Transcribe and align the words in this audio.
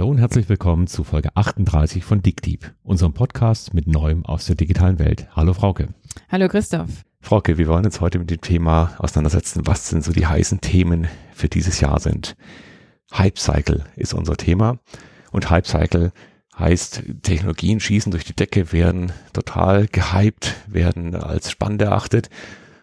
Hallo 0.00 0.12
und 0.12 0.18
herzlich 0.18 0.48
willkommen 0.48 0.86
zu 0.86 1.04
Folge 1.04 1.28
38 1.34 2.04
von 2.04 2.22
DickDeep, 2.22 2.72
unserem 2.82 3.12
Podcast 3.12 3.74
mit 3.74 3.86
Neuem 3.86 4.24
aus 4.24 4.46
der 4.46 4.56
digitalen 4.56 4.98
Welt. 4.98 5.28
Hallo 5.36 5.52
Frauke. 5.52 5.88
Hallo 6.30 6.48
Christoph. 6.48 6.88
Frauke, 7.20 7.58
wir 7.58 7.68
wollen 7.68 7.84
uns 7.84 8.00
heute 8.00 8.18
mit 8.18 8.30
dem 8.30 8.40
Thema 8.40 8.94
auseinandersetzen, 8.96 9.66
was 9.66 9.90
denn 9.90 10.00
so 10.00 10.12
die 10.12 10.26
heißen 10.26 10.62
Themen 10.62 11.06
für 11.34 11.50
dieses 11.50 11.80
Jahr 11.80 12.00
sind. 12.00 12.34
Hype 13.12 13.38
Cycle 13.38 13.84
ist 13.94 14.14
unser 14.14 14.38
Thema 14.38 14.78
und 15.32 15.50
Hype 15.50 15.66
Cycle 15.66 16.12
heißt, 16.58 17.02
Technologien 17.20 17.78
schießen 17.78 18.10
durch 18.10 18.24
die 18.24 18.34
Decke, 18.34 18.72
werden 18.72 19.12
total 19.34 19.86
gehypt, 19.86 20.56
werden 20.66 21.14
als 21.14 21.50
spannend 21.50 21.82
erachtet 21.82 22.30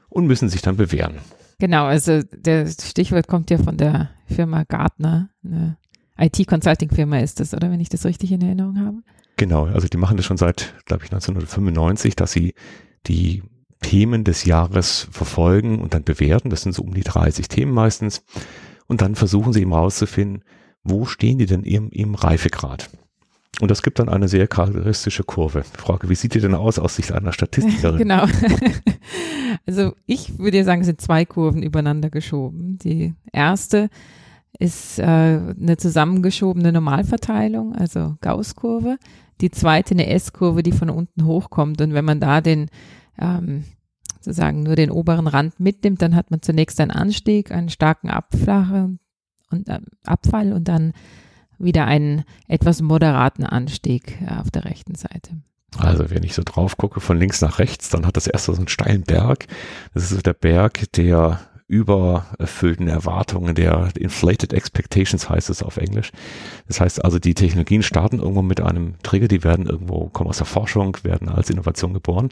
und 0.08 0.28
müssen 0.28 0.50
sich 0.50 0.62
dann 0.62 0.78
bewähren. 0.78 1.16
Genau, 1.58 1.86
also 1.86 2.22
der 2.22 2.68
Stichwort 2.68 3.28
kommt 3.28 3.50
ja 3.50 3.58
von 3.58 3.76
der 3.76 4.12
Firma 4.28 4.66
Gartner, 4.66 5.32
eine 5.44 5.78
IT-Consulting-Firma 6.18 7.20
ist 7.20 7.40
das, 7.40 7.54
oder 7.54 7.72
wenn 7.72 7.80
ich 7.80 7.90
das 7.90 8.06
richtig 8.06 8.32
in 8.32 8.42
Erinnerung 8.42 8.80
habe? 8.80 8.98
Genau, 9.38 9.66
also 9.66 9.88
die 9.88 9.98
machen 9.98 10.18
das 10.18 10.26
schon 10.26 10.38
seit, 10.38 10.74
glaube 10.86 11.04
ich, 11.04 11.12
1995, 11.12 12.16
dass 12.16 12.32
sie 12.32 12.56
die 13.06 13.44
Themen 13.82 14.24
des 14.24 14.46
Jahres 14.46 15.08
verfolgen 15.12 15.80
und 15.80 15.94
dann 15.94 16.04
bewerten. 16.04 16.50
Das 16.50 16.64
sind 16.64 16.74
so 16.74 16.82
um 16.82 16.94
die 16.94 17.04
30 17.04 17.48
Themen 17.48 17.72
meistens. 17.72 18.24
Und 18.88 19.02
dann 19.02 19.16
versuchen 19.16 19.54
sie 19.54 19.62
eben 19.62 19.74
rauszufinden, 19.74 20.44
wo 20.84 21.06
stehen 21.06 21.38
die 21.38 21.46
denn 21.46 21.64
im, 21.64 21.90
im 21.92 22.16
Reifegrad? 22.16 22.90
Und 23.60 23.72
das 23.72 23.82
gibt 23.82 24.00
dann 24.00 24.10
eine 24.10 24.28
sehr 24.28 24.48
charakteristische 24.48 25.24
Kurve. 25.24 25.64
Frage, 25.64 26.10
wie 26.10 26.16
sieht 26.16 26.36
die 26.36 26.40
denn 26.40 26.54
aus 26.54 26.80
aus 26.80 26.96
Sicht 26.96 27.12
einer 27.12 27.34
Statistikerin? 27.34 27.98
genau. 27.98 28.26
Also 29.66 29.94
ich 30.06 30.38
würde 30.38 30.64
sagen, 30.64 30.82
es 30.82 30.88
sind 30.88 31.02
zwei 31.02 31.26
Kurven 31.26 31.64
übereinander 31.64 32.10
geschoben. 32.10 32.78
Die 32.78 33.16
erste 33.34 33.90
ist 34.60 35.00
äh, 35.00 35.04
eine 35.04 35.78
zusammengeschobene 35.78 36.72
Normalverteilung, 36.72 37.76
also 37.76 38.16
Gauss-Kurve. 38.22 38.98
Die 39.42 39.52
zweite 39.52 39.94
eine 39.94 40.08
S-Kurve, 40.08 40.64
die 40.64 40.72
von 40.72 40.90
unten 40.90 41.26
hochkommt. 41.26 41.80
Und 41.82 41.94
wenn 41.94 42.06
man 42.06 42.20
da 42.20 42.42
den 42.42 42.70
ähm, 43.20 43.66
sozusagen 44.20 44.64
nur 44.64 44.76
den 44.76 44.92
oberen 44.92 45.28
Rand 45.28 45.60
mitnimmt, 45.60 46.02
dann 46.02 46.16
hat 46.16 46.32
man 46.32 46.42
zunächst 46.42 46.80
einen 46.82 46.92
Anstieg, 46.92 47.52
einen 47.52 47.70
starken 47.70 48.10
Abflachen 48.10 49.00
und 49.52 49.70
äh, 49.70 49.80
Abfall 50.04 50.54
und 50.54 50.68
dann 50.68 50.94
wieder 51.60 51.86
einen 51.86 52.24
etwas 52.48 52.82
moderaten 52.82 53.46
Anstieg 53.46 54.20
äh, 54.22 54.36
auf 54.40 54.52
der 54.52 54.66
rechten 54.66 54.96
Seite. 54.96 55.38
Also 55.78 56.10
wenn 56.10 56.24
ich 56.24 56.34
so 56.34 56.44
drauf 56.44 56.78
gucke 56.78 57.00
von 57.00 57.18
links 57.18 57.42
nach 57.42 57.60
rechts, 57.60 57.90
dann 57.90 58.06
hat 58.06 58.18
das 58.18 58.28
erste 58.28 58.54
so 58.54 58.60
einen 58.60 58.68
steilen 58.68 59.04
Berg. 59.04 59.48
Das 59.94 60.04
ist 60.04 60.10
so 60.10 60.22
der 60.22 60.34
Berg 60.34 60.92
der 60.94 61.40
übererfüllten 61.68 62.88
Erwartungen, 62.88 63.54
der 63.54 63.90
inflated 63.98 64.54
expectations 64.54 65.30
heißt 65.30 65.50
es 65.50 65.62
auf 65.62 65.78
Englisch. 65.78 66.12
Das 66.68 66.80
heißt 66.80 67.04
also, 67.04 67.20
die 67.20 67.34
Technologien 67.34 67.84
starten 67.84 68.20
irgendwo 68.20 68.42
mit 68.42 68.62
einem 68.62 68.96
Trigger, 69.04 69.28
die 69.28 69.44
werden 69.44 69.66
irgendwo, 69.66 70.08
kommen 70.10 70.30
aus 70.30 70.38
der 70.38 70.46
Forschung, 70.46 70.98
werden 71.04 71.28
als 71.30 71.50
Innovation 71.50 71.94
geboren 71.94 72.30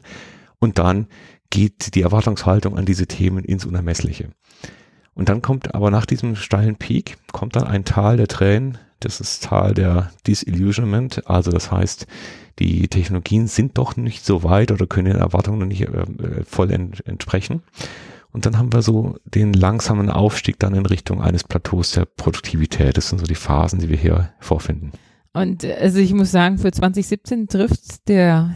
und 0.58 0.78
dann 0.78 1.06
geht 1.50 1.94
die 1.94 2.02
Erwartungshaltung 2.02 2.76
an 2.76 2.86
diese 2.86 3.06
Themen 3.06 3.44
ins 3.44 3.66
Unermessliche. 3.66 4.30
Und 5.14 5.28
dann 5.28 5.42
kommt 5.42 5.74
aber 5.74 5.90
nach 5.90 6.06
diesem 6.06 6.36
steilen 6.36 6.76
Peak, 6.76 7.16
kommt 7.32 7.56
dann 7.56 7.64
ein 7.64 7.84
Tal 7.84 8.16
der 8.16 8.28
Tränen, 8.28 8.78
das 9.00 9.20
ist 9.20 9.44
Tal 9.44 9.74
der 9.74 10.10
Disillusionment, 10.26 11.28
also 11.28 11.50
das 11.50 11.70
heißt, 11.70 12.06
die 12.58 12.88
Technologien 12.88 13.46
sind 13.46 13.76
doch 13.76 13.96
nicht 13.96 14.24
so 14.24 14.42
weit 14.42 14.72
oder 14.72 14.86
können 14.86 15.12
den 15.12 15.20
Erwartungen 15.20 15.58
noch 15.58 15.66
nicht 15.66 15.82
äh, 15.82 16.44
voll 16.44 16.70
ent 16.70 17.06
entsprechen. 17.06 17.62
Und 18.36 18.44
dann 18.44 18.58
haben 18.58 18.70
wir 18.74 18.82
so 18.82 19.16
den 19.24 19.54
langsamen 19.54 20.10
Aufstieg 20.10 20.58
dann 20.58 20.74
in 20.74 20.84
Richtung 20.84 21.22
eines 21.22 21.42
Plateaus 21.42 21.92
der 21.92 22.04
Produktivität. 22.04 22.98
Das 22.98 23.08
sind 23.08 23.18
so 23.18 23.24
die 23.24 23.34
Phasen, 23.34 23.78
die 23.78 23.88
wir 23.88 23.96
hier 23.96 24.28
vorfinden. 24.40 24.92
Und 25.32 25.64
also 25.64 26.00
ich 26.00 26.12
muss 26.12 26.32
sagen, 26.32 26.58
für 26.58 26.70
2017 26.70 27.48
trifft 27.48 28.06
der 28.08 28.54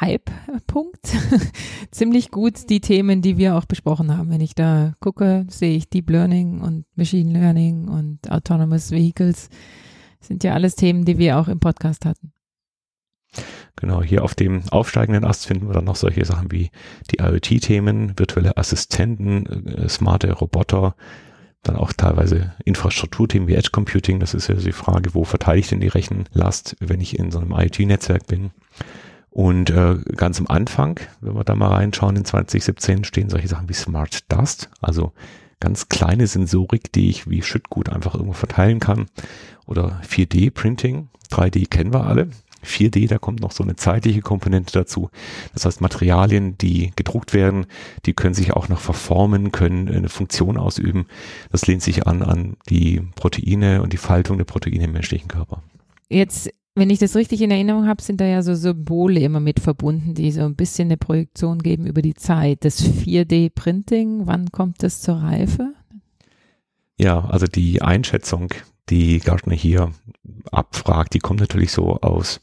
Hype-Punkt 0.00 1.14
ziemlich 1.90 2.30
gut 2.30 2.70
die 2.70 2.80
Themen, 2.80 3.20
die 3.20 3.36
wir 3.36 3.56
auch 3.56 3.66
besprochen 3.66 4.16
haben. 4.16 4.30
Wenn 4.30 4.40
ich 4.40 4.54
da 4.54 4.94
gucke, 4.98 5.44
sehe 5.50 5.76
ich 5.76 5.90
Deep 5.90 6.08
Learning 6.08 6.62
und 6.62 6.86
Machine 6.94 7.38
Learning 7.38 7.88
und 7.88 8.32
Autonomous 8.32 8.92
Vehicles. 8.92 9.50
Sind 10.20 10.42
ja 10.42 10.54
alles 10.54 10.74
Themen, 10.74 11.04
die 11.04 11.18
wir 11.18 11.38
auch 11.38 11.48
im 11.48 11.60
Podcast 11.60 12.06
hatten. 12.06 12.32
Genau, 13.76 14.02
hier 14.02 14.24
auf 14.24 14.34
dem 14.34 14.62
aufsteigenden 14.70 15.24
Ast 15.24 15.46
finden 15.46 15.68
wir 15.68 15.74
dann 15.74 15.84
noch 15.84 15.96
solche 15.96 16.24
Sachen 16.24 16.50
wie 16.50 16.70
die 17.10 17.18
IoT-Themen, 17.18 18.18
virtuelle 18.18 18.56
Assistenten, 18.56 19.66
äh, 19.66 19.88
smarte 19.88 20.32
Roboter, 20.32 20.94
dann 21.62 21.76
auch 21.76 21.92
teilweise 21.92 22.54
Infrastrukturthemen 22.64 23.48
wie 23.48 23.54
Edge 23.54 23.70
Computing. 23.72 24.20
Das 24.20 24.34
ist 24.34 24.48
ja 24.48 24.54
die 24.54 24.72
Frage, 24.72 25.14
wo 25.14 25.24
verteile 25.24 25.58
ich 25.58 25.68
denn 25.68 25.80
die 25.80 25.88
Rechenlast, 25.88 26.76
wenn 26.80 27.00
ich 27.00 27.18
in 27.18 27.30
so 27.30 27.38
einem 27.38 27.52
IoT-Netzwerk 27.52 28.26
bin. 28.26 28.50
Und 29.30 29.68
äh, 29.68 29.96
ganz 30.16 30.40
am 30.40 30.46
Anfang, 30.46 30.98
wenn 31.20 31.34
wir 31.34 31.44
da 31.44 31.54
mal 31.54 31.68
reinschauen, 31.68 32.16
in 32.16 32.24
2017 32.24 33.04
stehen 33.04 33.28
solche 33.28 33.48
Sachen 33.48 33.68
wie 33.68 33.74
Smart 33.74 34.32
Dust, 34.32 34.70
also 34.80 35.12
ganz 35.60 35.88
kleine 35.88 36.26
Sensorik, 36.26 36.92
die 36.92 37.10
ich 37.10 37.28
wie 37.28 37.42
Schüttgut 37.42 37.90
einfach 37.90 38.14
irgendwo 38.14 38.32
verteilen 38.32 38.80
kann. 38.80 39.06
Oder 39.66 40.00
4D-Printing, 40.08 41.08
3D 41.30 41.68
kennen 41.68 41.92
wir 41.92 42.06
alle. 42.06 42.30
4D, 42.64 43.08
da 43.08 43.18
kommt 43.18 43.40
noch 43.40 43.52
so 43.52 43.62
eine 43.62 43.76
zeitliche 43.76 44.20
Komponente 44.20 44.72
dazu. 44.72 45.10
Das 45.54 45.64
heißt, 45.64 45.80
Materialien, 45.80 46.58
die 46.58 46.92
gedruckt 46.96 47.32
werden, 47.32 47.66
die 48.04 48.12
können 48.12 48.34
sich 48.34 48.52
auch 48.52 48.68
noch 48.68 48.80
verformen, 48.80 49.52
können 49.52 49.88
eine 49.88 50.08
Funktion 50.08 50.56
ausüben. 50.56 51.06
Das 51.52 51.66
lehnt 51.66 51.82
sich 51.82 52.06
an 52.06 52.22
an 52.22 52.56
die 52.68 53.02
Proteine 53.14 53.82
und 53.82 53.92
die 53.92 53.98
Faltung 53.98 54.38
der 54.38 54.44
Proteine 54.44 54.84
im 54.84 54.92
menschlichen 54.92 55.28
Körper. 55.28 55.62
Jetzt, 56.08 56.50
wenn 56.74 56.90
ich 56.90 56.98
das 56.98 57.16
richtig 57.16 57.40
in 57.40 57.50
Erinnerung 57.50 57.86
habe, 57.86 58.02
sind 58.02 58.20
da 58.20 58.26
ja 58.26 58.42
so 58.42 58.54
Symbole 58.54 59.20
immer 59.20 59.40
mit 59.40 59.60
verbunden, 59.60 60.14
die 60.14 60.30
so 60.30 60.42
ein 60.42 60.56
bisschen 60.56 60.88
eine 60.88 60.96
Projektion 60.96 61.58
geben 61.58 61.86
über 61.86 62.02
die 62.02 62.14
Zeit. 62.14 62.64
Das 62.64 62.82
4D-Printing, 62.82 64.26
wann 64.26 64.50
kommt 64.52 64.82
das 64.82 65.00
zur 65.00 65.16
Reife? 65.16 65.72
Ja, 66.98 67.24
also 67.26 67.46
die 67.46 67.82
Einschätzung, 67.82 68.48
die 68.88 69.18
Gartner 69.20 69.54
hier 69.54 69.92
abfragt, 70.50 71.14
die 71.14 71.18
kommt 71.18 71.40
natürlich 71.40 71.72
so 71.72 72.00
aus 72.00 72.40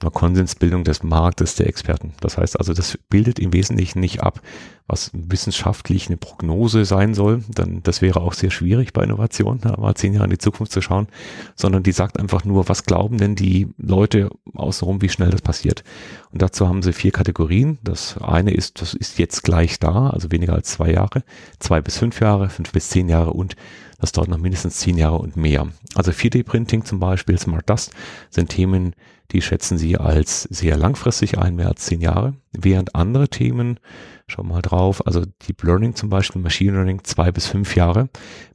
einer 0.00 0.10
Konsensbildung 0.10 0.84
des 0.84 1.02
Marktes 1.02 1.54
der 1.54 1.68
Experten. 1.68 2.12
Das 2.20 2.36
heißt 2.36 2.58
also, 2.58 2.74
das 2.74 2.98
bildet 3.08 3.38
im 3.38 3.54
Wesentlichen 3.54 4.00
nicht 4.00 4.22
ab, 4.22 4.42
was 4.86 5.10
wissenschaftlich 5.14 6.08
eine 6.08 6.18
Prognose 6.18 6.84
sein 6.84 7.14
soll. 7.14 7.42
Dann, 7.48 7.82
das 7.82 8.02
wäre 8.02 8.20
auch 8.20 8.34
sehr 8.34 8.50
schwierig 8.50 8.92
bei 8.92 9.04
Innovation, 9.04 9.58
da 9.60 9.74
mal 9.80 9.94
zehn 9.94 10.12
Jahre 10.12 10.26
in 10.26 10.30
die 10.30 10.38
Zukunft 10.38 10.72
zu 10.72 10.82
schauen, 10.82 11.08
sondern 11.54 11.82
die 11.82 11.92
sagt 11.92 12.18
einfach 12.20 12.44
nur, 12.44 12.68
was 12.68 12.84
glauben 12.84 13.16
denn 13.16 13.36
die 13.36 13.68
Leute 13.78 14.28
außenrum, 14.54 15.00
wie 15.00 15.08
schnell 15.08 15.30
das 15.30 15.40
passiert. 15.40 15.82
Und 16.30 16.42
dazu 16.42 16.68
haben 16.68 16.82
sie 16.82 16.92
vier 16.92 17.10
Kategorien. 17.10 17.78
Das 17.82 18.18
eine 18.18 18.52
ist, 18.52 18.82
das 18.82 18.92
ist 18.92 19.18
jetzt 19.18 19.44
gleich 19.44 19.78
da, 19.78 20.10
also 20.10 20.30
weniger 20.30 20.52
als 20.52 20.72
zwei 20.72 20.92
Jahre, 20.92 21.22
zwei 21.58 21.80
bis 21.80 21.96
fünf 21.96 22.20
Jahre, 22.20 22.50
fünf 22.50 22.70
bis 22.70 22.90
zehn 22.90 23.08
Jahre 23.08 23.32
und 23.32 23.56
das 23.98 24.12
dauert 24.12 24.28
noch 24.28 24.38
mindestens 24.38 24.78
zehn 24.78 24.98
Jahre 24.98 25.18
und 25.18 25.36
mehr. 25.36 25.68
Also 25.94 26.10
4D-Printing 26.10 26.84
zum 26.84 26.98
Beispiel, 26.98 27.38
Smart 27.38 27.68
Dust 27.68 27.92
sind 28.30 28.50
Themen, 28.50 28.94
die 29.32 29.42
schätzen 29.42 29.78
sie 29.78 29.96
als 29.96 30.42
sehr 30.42 30.76
langfristig 30.76 31.38
ein, 31.38 31.56
mehr 31.56 31.68
als 31.68 31.86
zehn 31.86 32.00
Jahre, 32.00 32.34
während 32.52 32.94
andere 32.94 33.28
Themen, 33.28 33.80
schau 34.28 34.42
mal 34.42 34.62
drauf, 34.62 35.06
also 35.06 35.22
Deep 35.46 35.62
Learning 35.62 35.94
zum 35.94 36.10
Beispiel, 36.10 36.40
Machine 36.42 36.72
Learning 36.72 37.04
zwei 37.04 37.32
bis 37.32 37.46
fünf 37.46 37.74
Jahre, 37.74 38.08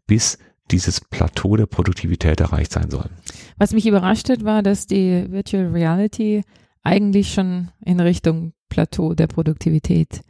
bis 0.07 0.37
dieses 0.69 1.01
Plateau 1.01 1.57
der 1.57 1.65
Produktivität 1.65 2.39
erreicht 2.39 2.71
sein 2.71 2.89
soll. 2.89 3.09
Was 3.57 3.73
mich 3.73 3.85
überrascht 3.85 4.29
hat, 4.29 4.45
war, 4.45 4.63
dass 4.63 4.87
die 4.87 5.25
Virtual 5.29 5.67
Reality 5.67 6.43
eigentlich 6.83 7.33
schon 7.33 7.69
in 7.83 7.99
Richtung 7.99 8.53
Plateau 8.69 9.13
der 9.13 9.27
Produktivität 9.27 10.21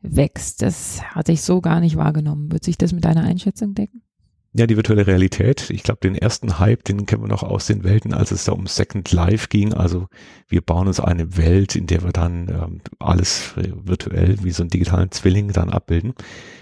wächst. 0.00 0.62
Das 0.62 1.02
hatte 1.02 1.32
ich 1.32 1.42
so 1.42 1.60
gar 1.60 1.80
nicht 1.80 1.96
wahrgenommen. 1.96 2.52
Wird 2.52 2.64
sich 2.64 2.78
das 2.78 2.92
mit 2.92 3.04
deiner 3.04 3.22
Einschätzung 3.22 3.74
decken? 3.74 4.02
Ja, 4.52 4.66
die 4.66 4.74
virtuelle 4.74 5.06
Realität. 5.06 5.70
Ich 5.70 5.84
glaube, 5.84 6.00
den 6.00 6.16
ersten 6.16 6.58
Hype, 6.58 6.82
den 6.82 7.06
kennen 7.06 7.22
wir 7.22 7.28
noch 7.28 7.44
aus 7.44 7.66
den 7.66 7.84
Welten, 7.84 8.12
als 8.12 8.32
es 8.32 8.44
da 8.44 8.52
um 8.52 8.66
Second 8.66 9.12
Life 9.12 9.46
ging. 9.48 9.74
Also 9.74 10.08
wir 10.48 10.60
bauen 10.60 10.88
uns 10.88 10.98
eine 10.98 11.36
Welt, 11.36 11.76
in 11.76 11.86
der 11.86 12.02
wir 12.02 12.10
dann 12.10 12.48
ähm, 12.48 12.80
alles 12.98 13.54
virtuell 13.56 14.42
wie 14.42 14.50
so 14.50 14.64
einen 14.64 14.70
digitalen 14.70 15.12
Zwilling 15.12 15.52
dann 15.52 15.70
abbilden. 15.70 16.14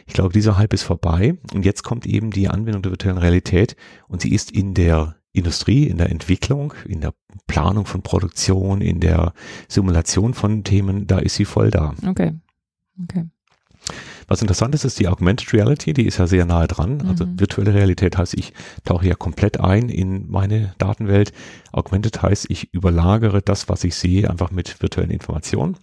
Ich 0.06 0.12
glaube, 0.12 0.35
dieser 0.35 0.58
Hype 0.58 0.75
ist 0.75 0.82
vorbei. 0.82 1.38
Und 1.55 1.64
jetzt 1.64 1.82
kommt 1.82 2.05
eben 2.05 2.31
die 2.31 2.49
Anwendung 2.49 2.82
der 2.82 2.93
virtuellen 2.93 3.17
Realität 3.17 3.75
und 4.06 4.20
sie 4.20 4.35
ist 4.35 4.50
in 4.50 4.75
der 4.75 5.17
Industrie, 5.32 5.85
in 5.85 5.96
der 5.96 6.11
Entwicklung, 6.11 6.75
in 6.87 7.00
der 7.00 7.14
Planung 7.46 7.87
von 7.87 8.02
Produktion, 8.02 8.82
in 8.82 9.00
der 9.00 9.32
Simulation 9.67 10.35
von 10.35 10.62
Themen, 10.62 11.06
da 11.06 11.20
ist 11.20 11.37
sie 11.37 11.46
voll 11.46 11.70
da. 11.70 11.94
Okay. 12.06 12.35
Okay. 13.02 13.25
Was 14.29 14.43
interessant 14.43 14.75
ist, 14.75 14.85
ist 14.85 15.01
die 15.01 15.09
Augmented 15.09 15.55
Reality, 15.55 15.95
die 15.95 16.07
ist 16.07 16.19
ja 16.19 16.27
sehr 16.27 16.45
nahe 16.45 16.69
dran. 16.69 17.03
Also 17.09 17.25
mhm. 17.25 17.41
virtuelle 17.41 17.73
Realität 17.73 18.19
heißt, 18.19 18.35
ich 18.35 18.53
tauche 18.85 19.07
ja 19.07 19.15
komplett 19.15 19.59
ein 19.59 19.89
in 19.89 20.31
meine 20.31 20.75
Datenwelt. 20.77 21.33
Augmented 21.73 22.23
heißt, 22.23 22.47
ich 22.51 22.73
überlagere 22.75 23.41
das, 23.41 23.71
was 23.71 23.85
ich 23.85 23.95
sehe, 23.95 24.29
einfach 24.29 24.51
mit 24.51 24.83
virtuellen 24.83 25.11
Informationen. 25.11 25.79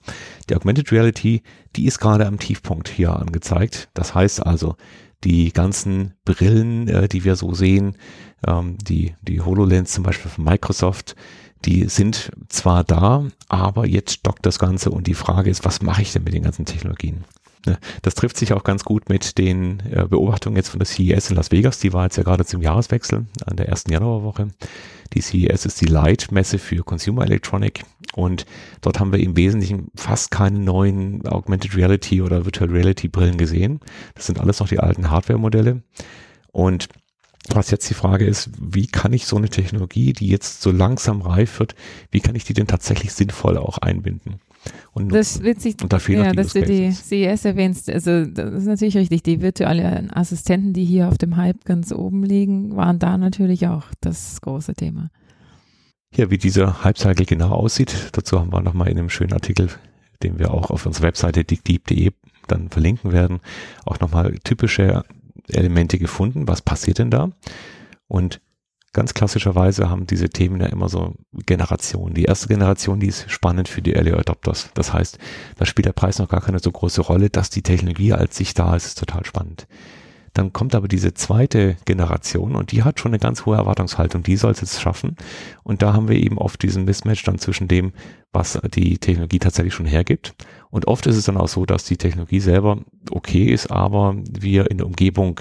Die 0.48 0.56
Augmented 0.56 0.92
Reality, 0.92 1.42
die 1.76 1.86
ist 1.86 2.00
gerade 2.00 2.28
am 2.28 2.38
Tiefpunkt 2.38 2.88
hier 2.88 3.16
angezeigt. 3.16 3.90
Das 3.96 4.14
heißt 4.14 4.46
also, 4.46 4.76
die 5.24 5.52
ganzen 5.52 6.14
Brillen, 6.24 6.88
äh, 6.88 7.08
die 7.08 7.24
wir 7.24 7.36
so 7.36 7.56
sehen, 7.56 7.98
ähm, 8.46 8.78
die, 8.78 9.16
die 9.24 9.42
HoloLens 9.42 9.92
zum 9.92 10.04
Beispiel 10.04 10.30
von 10.30 10.44
Microsoft, 10.44 11.16
die 11.66 11.90
sind 11.90 12.32
zwar 12.48 12.84
da, 12.84 13.26
aber 13.50 13.88
jetzt 13.88 14.14
stockt 14.14 14.46
das 14.46 14.60
Ganze 14.60 14.92
und 14.92 15.08
die 15.08 15.16
Frage 15.16 15.50
ist, 15.50 15.66
was 15.66 15.82
mache 15.82 16.04
ich 16.04 16.14
denn 16.14 16.24
mit 16.24 16.34
den 16.36 16.44
ganzen 16.44 16.66
Technologien? 16.66 17.24
Ne, 17.66 17.80
das 18.04 18.14
trifft 18.14 18.38
sich 18.38 18.54
auch 18.54 18.64
ganz 18.64 18.84
gut 18.84 19.10
mit 19.10 19.38
den 19.38 19.82
äh, 19.92 20.06
Beobachtungen 20.08 20.56
jetzt 20.56 20.70
von 20.70 20.80
der 20.80 20.88
CES 20.88 21.30
in 21.30 21.36
Las 21.36 21.52
Vegas. 21.52 21.80
Die 21.80 21.94
war 21.94 22.04
jetzt 22.04 22.18
ja 22.18 22.24
gerade 22.24 22.46
zum 22.46 22.62
Jahreswechsel 22.62 23.26
an 23.46 23.58
der 23.58 23.68
ersten 23.70 23.92
Januarwoche. 23.92 24.50
Die 25.14 25.22
CES 25.22 25.66
ist 25.66 25.82
die 25.82 25.86
Light-Messe 25.86 26.60
für 26.60 26.84
Consumer 26.84 27.24
Electronic 27.24 27.84
und 28.14 28.46
dort 28.82 29.00
haben 29.00 29.12
wir 29.12 29.20
im 29.20 29.36
Wesentlichen 29.36 29.90
fast 29.96 30.32
keine 30.32 30.60
neuen 30.60 31.26
Augmented 31.28 31.76
Reality 31.76 32.22
oder 32.22 32.46
Virtual 32.46 32.70
Reality 32.70 33.08
Brillen 33.08 33.38
gesehen. 33.38 33.80
Das 34.14 34.26
sind 34.26 34.40
alles 34.40 34.60
noch 34.60 34.68
die 34.68 34.80
alten 34.80 35.10
Hardware-Modelle. 35.10 35.82
Und 36.52 36.90
was 37.50 37.70
jetzt 37.72 37.90
die 37.90 37.94
Frage 37.94 38.26
ist, 38.26 38.50
wie 38.60 38.88
kann 38.88 39.14
ich 39.14 39.26
so 39.26 39.38
eine 39.38 39.50
Technologie, 39.50 40.14
die 40.14 40.28
jetzt 40.28 40.62
so 40.62 40.72
langsam 40.72 41.22
reif 41.22 41.60
wird, 41.60 41.76
wie 42.12 42.20
kann 42.20 42.36
ich 42.36 42.44
die 42.44 42.54
denn 42.54 42.68
tatsächlich 42.68 43.14
sinnvoll 43.14 43.58
auch 43.58 43.78
einbinden? 43.78 44.40
Und, 44.94 45.14
das 45.14 45.44
wird 45.44 45.62
sich, 45.62 45.76
und 45.82 45.92
dafür 45.92 46.26
ja, 46.26 46.32
dass 46.32 46.54
du 46.54 46.62
die 46.62 46.92
CES 46.92 47.46
erwähnst, 47.46 47.90
also 47.90 48.26
das 48.26 48.54
ist 48.54 48.66
natürlich 48.66 48.98
richtig, 48.98 49.24
die 49.24 49.42
virtuellen 49.42 50.12
Assistenten, 50.12 50.74
die 50.74 50.86
hier 50.86 51.08
auf 51.08 51.18
dem 51.18 51.38
Hype 51.38 51.66
ganz 51.66 51.92
oben 51.92 52.24
liegen, 52.24 52.76
waren 52.76 53.00
da 53.00 53.18
natürlich 53.18 53.68
auch 53.68 53.84
das 54.02 54.42
große 54.42 54.74
Thema. 54.74 55.10
Ja, 56.16 56.32
wie 56.32 56.38
dieser 56.38 56.84
Hype-Cycle 56.84 57.26
genau 57.26 57.50
aussieht, 57.50 58.10
dazu 58.14 58.40
haben 58.40 58.54
wir 58.54 58.62
nochmal 58.62 58.88
in 58.88 58.98
einem 58.98 59.10
schönen 59.10 59.34
Artikel, 59.34 59.70
den 60.24 60.40
wir 60.40 60.54
auch 60.54 60.70
auf 60.70 60.86
unserer 60.86 61.08
Webseite 61.08 61.44
dickdeep.de 61.44 62.12
dann 62.48 62.70
verlinken 62.70 63.12
werden, 63.12 63.40
auch 63.86 64.00
nochmal 64.00 64.36
typische 64.44 65.04
Elemente 65.50 65.98
gefunden. 65.98 66.48
Was 66.48 66.62
passiert 66.62 67.00
denn 67.00 67.12
da? 67.12 67.32
Und 68.08 68.40
ganz 68.96 69.14
klassischerweise 69.14 69.90
haben 69.90 70.08
diese 70.08 70.30
Themen 70.30 70.62
ja 70.62 70.68
immer 70.68 70.88
so 70.88 71.16
Generationen. 71.46 72.16
Die 72.16 72.24
erste 72.24 72.48
Generation, 72.48 73.02
die 73.02 73.08
ist 73.08 73.30
spannend 73.30 73.68
für 73.68 73.82
die 73.82 73.94
Early 73.94 74.14
Adopters. 74.14 74.70
Das 74.74 74.94
heißt, 74.94 75.20
da 75.58 75.66
spielt 75.66 75.86
der 75.86 75.92
Preis 75.92 76.18
noch 76.18 76.30
gar 76.30 76.40
keine 76.40 76.60
so 76.60 76.72
große 76.72 77.02
Rolle, 77.02 77.30
dass 77.30 77.50
die 77.50 77.62
Technologie 77.62 78.14
als 78.14 78.38
sich 78.38 78.54
da 78.54 78.74
ist, 78.74 78.86
ist 78.86 78.98
total 78.98 79.26
spannend. 79.26 79.68
Dann 80.34 80.54
kommt 80.54 80.76
aber 80.76 80.88
diese 80.88 81.14
zweite 81.14 81.76
Generation 81.86 82.56
und 82.56 82.72
die 82.72 82.84
hat 82.84 83.00
schon 83.00 83.12
eine 83.12 83.20
ganz 83.20 83.46
hohe 83.46 83.58
Erwartungshaltung. 83.58 84.24
Die 84.24 84.38
soll 84.38 84.52
es 84.52 84.62
jetzt 84.62 84.82
schaffen. 84.82 85.18
Und 85.64 85.82
da 85.82 85.94
haben 85.94 86.08
wir 86.08 86.18
eben 86.18 86.38
oft 86.38 86.62
diesen 86.62 86.86
Mismatch 86.86 87.24
dann 87.24 87.38
zwischen 87.38 87.68
dem, 87.68 87.92
was 88.32 88.60
die 88.74 88.98
Technologie 88.98 89.40
tatsächlich 89.40 89.74
schon 89.74 89.86
hergibt. 89.86 90.36
Und 90.70 90.88
oft 90.88 91.06
ist 91.08 91.18
es 91.18 91.26
dann 91.26 91.38
auch 91.38 91.48
so, 91.48 91.66
dass 91.66 91.84
die 91.84 91.98
Technologie 91.98 92.40
selber 92.42 92.80
okay 93.12 93.46
ist, 93.46 93.72
aber 93.72 94.16
wir 94.30 94.72
in 94.72 94.78
der 94.78 94.88
Umgebung 94.88 95.40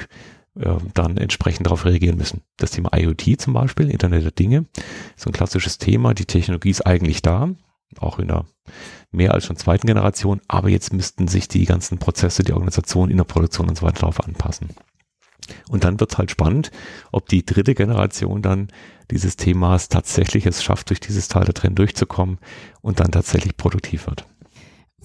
äh, 0.58 0.76
dann 0.94 1.16
entsprechend 1.16 1.66
darauf 1.66 1.84
reagieren 1.84 2.16
müssen. 2.16 2.42
Das 2.56 2.70
Thema 2.70 2.90
IoT 2.96 3.40
zum 3.40 3.54
Beispiel, 3.54 3.90
Internet 3.90 4.24
der 4.24 4.30
Dinge, 4.30 4.66
ist 5.16 5.26
ein 5.26 5.32
klassisches 5.32 5.78
Thema. 5.78 6.14
Die 6.14 6.26
Technologie 6.26 6.70
ist 6.70 6.86
eigentlich 6.86 7.22
da, 7.22 7.50
auch 7.98 8.18
in 8.18 8.28
der 8.28 8.44
mehr 9.10 9.32
als 9.32 9.46
schon 9.46 9.56
zweiten 9.56 9.86
Generation, 9.86 10.40
aber 10.48 10.68
jetzt 10.68 10.92
müssten 10.92 11.28
sich 11.28 11.48
die 11.48 11.64
ganzen 11.64 11.98
Prozesse, 11.98 12.42
die 12.42 12.52
Organisation 12.52 13.10
in 13.10 13.16
der 13.16 13.24
Produktion 13.24 13.68
und 13.68 13.78
so 13.78 13.86
weiter 13.86 14.00
darauf 14.00 14.22
anpassen. 14.24 14.70
Und 15.68 15.84
dann 15.84 16.00
wird 16.00 16.12
es 16.12 16.18
halt 16.18 16.30
spannend, 16.30 16.70
ob 17.12 17.28
die 17.28 17.44
dritte 17.44 17.74
Generation 17.74 18.42
dann 18.42 18.68
dieses 19.10 19.36
Themas 19.36 19.88
tatsächlich 19.88 20.46
es 20.46 20.64
schafft, 20.64 20.88
durch 20.88 21.00
dieses 21.00 21.28
Teil 21.28 21.44
der 21.44 21.54
Trend 21.54 21.78
durchzukommen 21.78 22.38
und 22.80 23.00
dann 23.00 23.10
tatsächlich 23.10 23.56
produktiv 23.56 24.06
wird. 24.06 24.26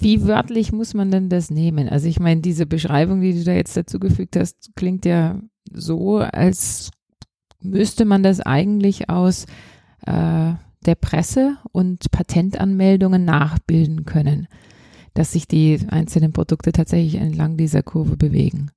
Wie 0.01 0.25
wörtlich 0.25 0.71
muss 0.71 0.93
man 0.93 1.11
denn 1.11 1.29
das 1.29 1.49
nehmen? 1.49 1.89
Also 1.89 2.07
ich 2.07 2.19
meine, 2.19 2.41
diese 2.41 2.65
Beschreibung, 2.65 3.21
die 3.21 3.33
du 3.33 3.43
da 3.43 3.51
jetzt 3.51 3.75
dazu 3.75 3.99
gefügt 3.99 4.35
hast, 4.35 4.71
klingt 4.75 5.05
ja 5.05 5.39
so, 5.71 6.19
als 6.19 6.91
müsste 7.61 8.05
man 8.05 8.23
das 8.23 8.39
eigentlich 8.39 9.09
aus 9.09 9.45
äh, 10.05 10.53
der 10.85 10.95
Presse 10.95 11.57
und 11.71 12.11
Patentanmeldungen 12.11 13.25
nachbilden 13.25 14.05
können, 14.05 14.47
dass 15.13 15.33
sich 15.33 15.47
die 15.47 15.79
einzelnen 15.89 16.31
Produkte 16.31 16.71
tatsächlich 16.71 17.15
entlang 17.15 17.57
dieser 17.57 17.83
Kurve 17.83 18.15
bewegen. 18.15 18.71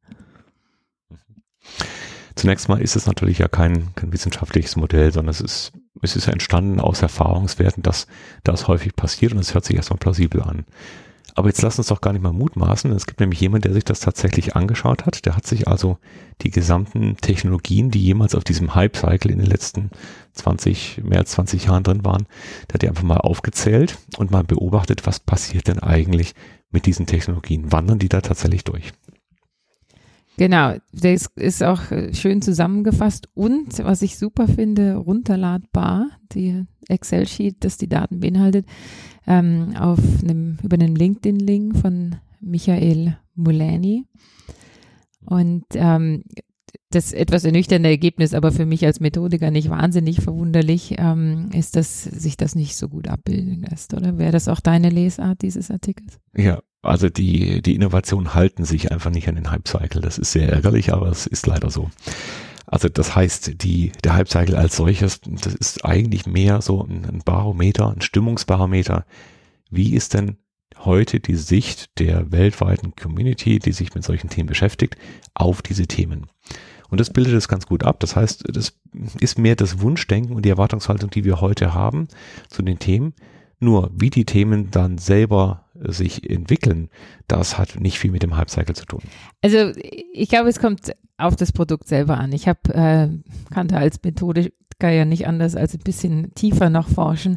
Zunächst 2.34 2.68
mal 2.68 2.80
ist 2.80 2.96
es 2.96 3.06
natürlich 3.06 3.38
ja 3.38 3.46
kein, 3.46 3.94
kein 3.94 4.12
wissenschaftliches 4.12 4.76
Modell, 4.76 5.12
sondern 5.12 5.30
es 5.30 5.40
ist, 5.40 5.72
es 6.00 6.16
ist 6.16 6.28
entstanden 6.28 6.80
aus 6.80 7.02
Erfahrungswerten, 7.02 7.82
dass 7.82 8.06
das 8.42 8.66
häufig 8.68 8.96
passiert 8.96 9.32
und 9.32 9.38
es 9.38 9.54
hört 9.54 9.64
sich 9.64 9.76
erstmal 9.76 9.98
plausibel 9.98 10.42
an. 10.42 10.64
Aber 11.34 11.48
jetzt 11.48 11.62
lass 11.62 11.78
uns 11.78 11.88
doch 11.88 12.00
gar 12.00 12.12
nicht 12.12 12.22
mal 12.22 12.32
mutmaßen. 12.32 12.90
Es 12.92 13.06
gibt 13.06 13.20
nämlich 13.20 13.40
jemand, 13.40 13.64
der 13.64 13.72
sich 13.72 13.84
das 13.84 14.00
tatsächlich 14.00 14.54
angeschaut 14.54 15.06
hat. 15.06 15.24
Der 15.24 15.34
hat 15.34 15.46
sich 15.46 15.66
also 15.66 15.98
die 16.42 16.50
gesamten 16.50 17.16
Technologien, 17.16 17.90
die 17.90 18.02
jemals 18.02 18.34
auf 18.34 18.44
diesem 18.44 18.74
Hype-Cycle 18.74 19.30
in 19.30 19.38
den 19.38 19.46
letzten 19.46 19.90
20, 20.32 21.02
mehr 21.04 21.20
als 21.20 21.32
20 21.32 21.66
Jahren 21.66 21.84
drin 21.84 22.04
waren, 22.04 22.26
der 22.68 22.74
hat 22.74 22.82
die 22.82 22.88
einfach 22.88 23.02
mal 23.02 23.18
aufgezählt 23.18 23.98
und 24.18 24.30
mal 24.30 24.44
beobachtet, 24.44 25.06
was 25.06 25.20
passiert 25.20 25.68
denn 25.68 25.78
eigentlich 25.78 26.34
mit 26.70 26.86
diesen 26.86 27.06
Technologien? 27.06 27.72
Wandern 27.72 27.98
die 27.98 28.08
da 28.08 28.20
tatsächlich 28.20 28.64
durch? 28.64 28.92
Genau, 30.38 30.76
das 30.92 31.28
ist 31.36 31.62
auch 31.62 31.80
schön 32.12 32.40
zusammengefasst 32.40 33.28
und 33.34 33.84
was 33.84 34.00
ich 34.00 34.18
super 34.18 34.48
finde, 34.48 34.96
runterladbar, 34.96 36.06
die 36.32 36.64
Excel-Sheet, 36.88 37.56
das 37.60 37.76
die 37.76 37.88
Daten 37.88 38.20
beinhaltet 38.20 38.66
ähm, 39.26 39.74
auf 39.76 40.00
einem, 40.22 40.58
über 40.62 40.74
einen 40.74 40.94
LinkedIn-Link 40.94 41.76
von 41.78 42.16
Michael 42.40 43.16
Mulani. 43.34 44.06
Und 45.24 45.64
ähm, 45.74 46.24
das 46.90 47.12
etwas 47.12 47.44
ernüchternde 47.44 47.88
Ergebnis, 47.88 48.34
aber 48.34 48.52
für 48.52 48.66
mich 48.66 48.84
als 48.84 49.00
Methodiker 49.00 49.50
nicht 49.50 49.70
wahnsinnig 49.70 50.20
verwunderlich, 50.20 50.96
ähm, 50.98 51.50
ist, 51.52 51.76
dass 51.76 52.02
sich 52.02 52.36
das 52.36 52.54
nicht 52.54 52.76
so 52.76 52.88
gut 52.88 53.08
abbilden 53.08 53.62
lässt, 53.62 53.94
oder? 53.94 54.18
Wäre 54.18 54.32
das 54.32 54.48
auch 54.48 54.60
deine 54.60 54.90
Lesart 54.90 55.42
dieses 55.42 55.70
Artikels? 55.70 56.18
Ja, 56.36 56.60
also 56.82 57.08
die, 57.08 57.62
die 57.62 57.74
Innovationen 57.74 58.34
halten 58.34 58.64
sich 58.64 58.92
einfach 58.92 59.10
nicht 59.10 59.28
an 59.28 59.36
den 59.36 59.50
Hype-Cycle. 59.50 60.02
Das 60.02 60.18
ist 60.18 60.32
sehr 60.32 60.48
ärgerlich, 60.48 60.92
aber 60.92 61.08
es 61.08 61.26
ist 61.26 61.46
leider 61.46 61.70
so. 61.70 61.90
Also 62.66 62.88
das 62.88 63.14
heißt, 63.14 63.62
die, 63.62 63.92
der 64.04 64.14
Hype-Cycle 64.14 64.56
als 64.56 64.76
solches, 64.76 65.20
das 65.20 65.54
ist 65.54 65.84
eigentlich 65.84 66.26
mehr 66.26 66.62
so 66.62 66.82
ein, 66.82 67.22
Barometer, 67.24 67.90
ein 67.90 68.00
Stimmungsbarometer. 68.00 69.04
Wie 69.70 69.94
ist 69.94 70.14
denn 70.14 70.36
heute 70.78 71.20
die 71.20 71.36
Sicht 71.36 71.98
der 71.98 72.32
weltweiten 72.32 72.94
Community, 72.96 73.58
die 73.58 73.72
sich 73.72 73.94
mit 73.94 74.04
solchen 74.04 74.30
Themen 74.30 74.48
beschäftigt, 74.48 74.96
auf 75.34 75.62
diese 75.62 75.86
Themen? 75.86 76.26
Und 76.90 77.00
das 77.00 77.10
bildet 77.10 77.34
es 77.34 77.48
ganz 77.48 77.66
gut 77.66 77.84
ab. 77.84 78.00
Das 78.00 78.16
heißt, 78.16 78.44
das 78.54 78.78
ist 79.18 79.38
mehr 79.38 79.56
das 79.56 79.80
Wunschdenken 79.80 80.36
und 80.36 80.44
die 80.44 80.50
Erwartungshaltung, 80.50 81.08
die 81.10 81.24
wir 81.24 81.40
heute 81.40 81.72
haben 81.72 82.06
zu 82.48 82.62
den 82.62 82.78
Themen. 82.78 83.14
Nur 83.60 83.90
wie 83.94 84.10
die 84.10 84.26
Themen 84.26 84.70
dann 84.70 84.98
selber 84.98 85.66
sich 85.74 86.28
entwickeln, 86.28 86.90
das 87.28 87.58
hat 87.58 87.80
nicht 87.80 87.98
viel 87.98 88.10
mit 88.10 88.22
dem 88.22 88.36
Hype-Cycle 88.36 88.74
zu 88.74 88.84
tun. 88.84 89.00
Also 89.40 89.72
ich 90.12 90.28
glaube, 90.28 90.48
es 90.48 90.58
kommt 90.58 90.92
auf 91.22 91.36
das 91.36 91.52
Produkt 91.52 91.88
selber 91.88 92.18
an. 92.18 92.32
Ich 92.32 92.48
habe 92.48 92.74
äh, 92.74 93.08
kannte 93.52 93.76
als 93.76 94.02
Methodiker 94.02 94.90
ja 94.90 95.04
nicht 95.04 95.26
anders 95.26 95.56
als 95.56 95.74
ein 95.74 95.82
bisschen 95.84 96.34
tiefer 96.34 96.70
noch 96.70 96.88
forschen. 96.88 97.36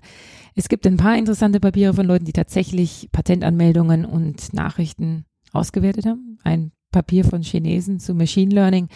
Es 0.56 0.70
gibt 0.70 0.88
ein 0.88 0.98
paar 0.98 1.18
interessante 1.18 1.60
Papiere 1.60 1.94
von 1.94 2.06
Leuten, 2.06 2.26
die 2.26 2.34
tatsächlich 2.34 3.10
Patentanmeldungen 3.12 4.06
und 4.06 4.54
Nachrichten 4.54 5.26
ausgewertet 5.52 6.06
haben. 6.06 6.40
Ein 6.44 6.72
Papier 6.92 7.26
von 7.26 7.42
Chinesen 7.42 8.00
zu 8.00 8.14
Machine 8.14 8.56
Learning 8.56 8.88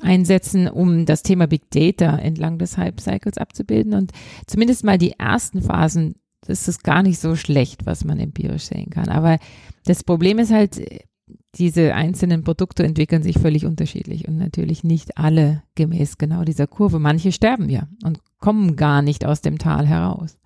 einsetzen, 0.00 0.68
um 0.68 1.06
das 1.06 1.22
Thema 1.22 1.46
Big 1.46 1.70
Data 1.70 2.16
entlang 2.16 2.58
des 2.58 2.76
Hype 2.78 3.00
Cycles 3.00 3.36
abzubilden. 3.36 3.94
Und 3.94 4.12
zumindest 4.46 4.84
mal 4.84 4.98
die 4.98 5.12
ersten 5.18 5.60
Phasen, 5.60 6.14
das 6.46 6.68
ist 6.68 6.84
gar 6.84 7.02
nicht 7.02 7.18
so 7.18 7.34
schlecht, 7.34 7.84
was 7.84 8.04
man 8.04 8.18
empirisch 8.20 8.64
sehen 8.64 8.90
kann. 8.90 9.08
Aber 9.08 9.38
das 9.84 10.04
Problem 10.04 10.38
ist 10.38 10.52
halt, 10.52 10.80
diese 11.56 11.94
einzelnen 11.94 12.44
Produkte 12.44 12.84
entwickeln 12.84 13.22
sich 13.22 13.38
völlig 13.38 13.66
unterschiedlich 13.66 14.26
und 14.26 14.36
natürlich 14.38 14.84
nicht 14.84 15.18
alle 15.18 15.62
gemäß 15.74 16.16
genau 16.16 16.44
dieser 16.44 16.66
Kurve. 16.66 16.98
Manche 16.98 17.30
sterben 17.32 17.68
ja 17.68 17.88
und 18.04 18.20
kommen 18.38 18.76
gar 18.76 19.02
nicht 19.02 19.26
aus 19.26 19.42
dem 19.42 19.58
Tal 19.58 19.86
heraus. 19.86 20.38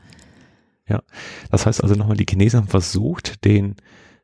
Ja, 0.88 1.02
das 1.50 1.66
heißt 1.66 1.82
also 1.82 1.94
nochmal, 1.94 2.16
die 2.16 2.26
Chinesen 2.28 2.60
haben 2.60 2.68
versucht, 2.68 3.44
den 3.44 3.76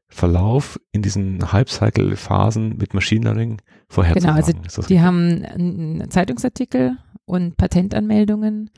Verlauf 0.08 0.78
in 0.92 1.02
diesen 1.02 1.52
Hype-Cycle-Phasen 1.52 2.76
mit 2.76 2.94
Machine 2.94 3.24
Learning 3.24 3.62
vorherzusagen. 3.88 4.52
Genau, 4.52 4.62
also 4.64 4.82
die 4.82 5.00
haben 5.00 6.04
Zeitungsartikel 6.10 6.98
und 7.24 7.56
Patentanmeldungen 7.56 8.70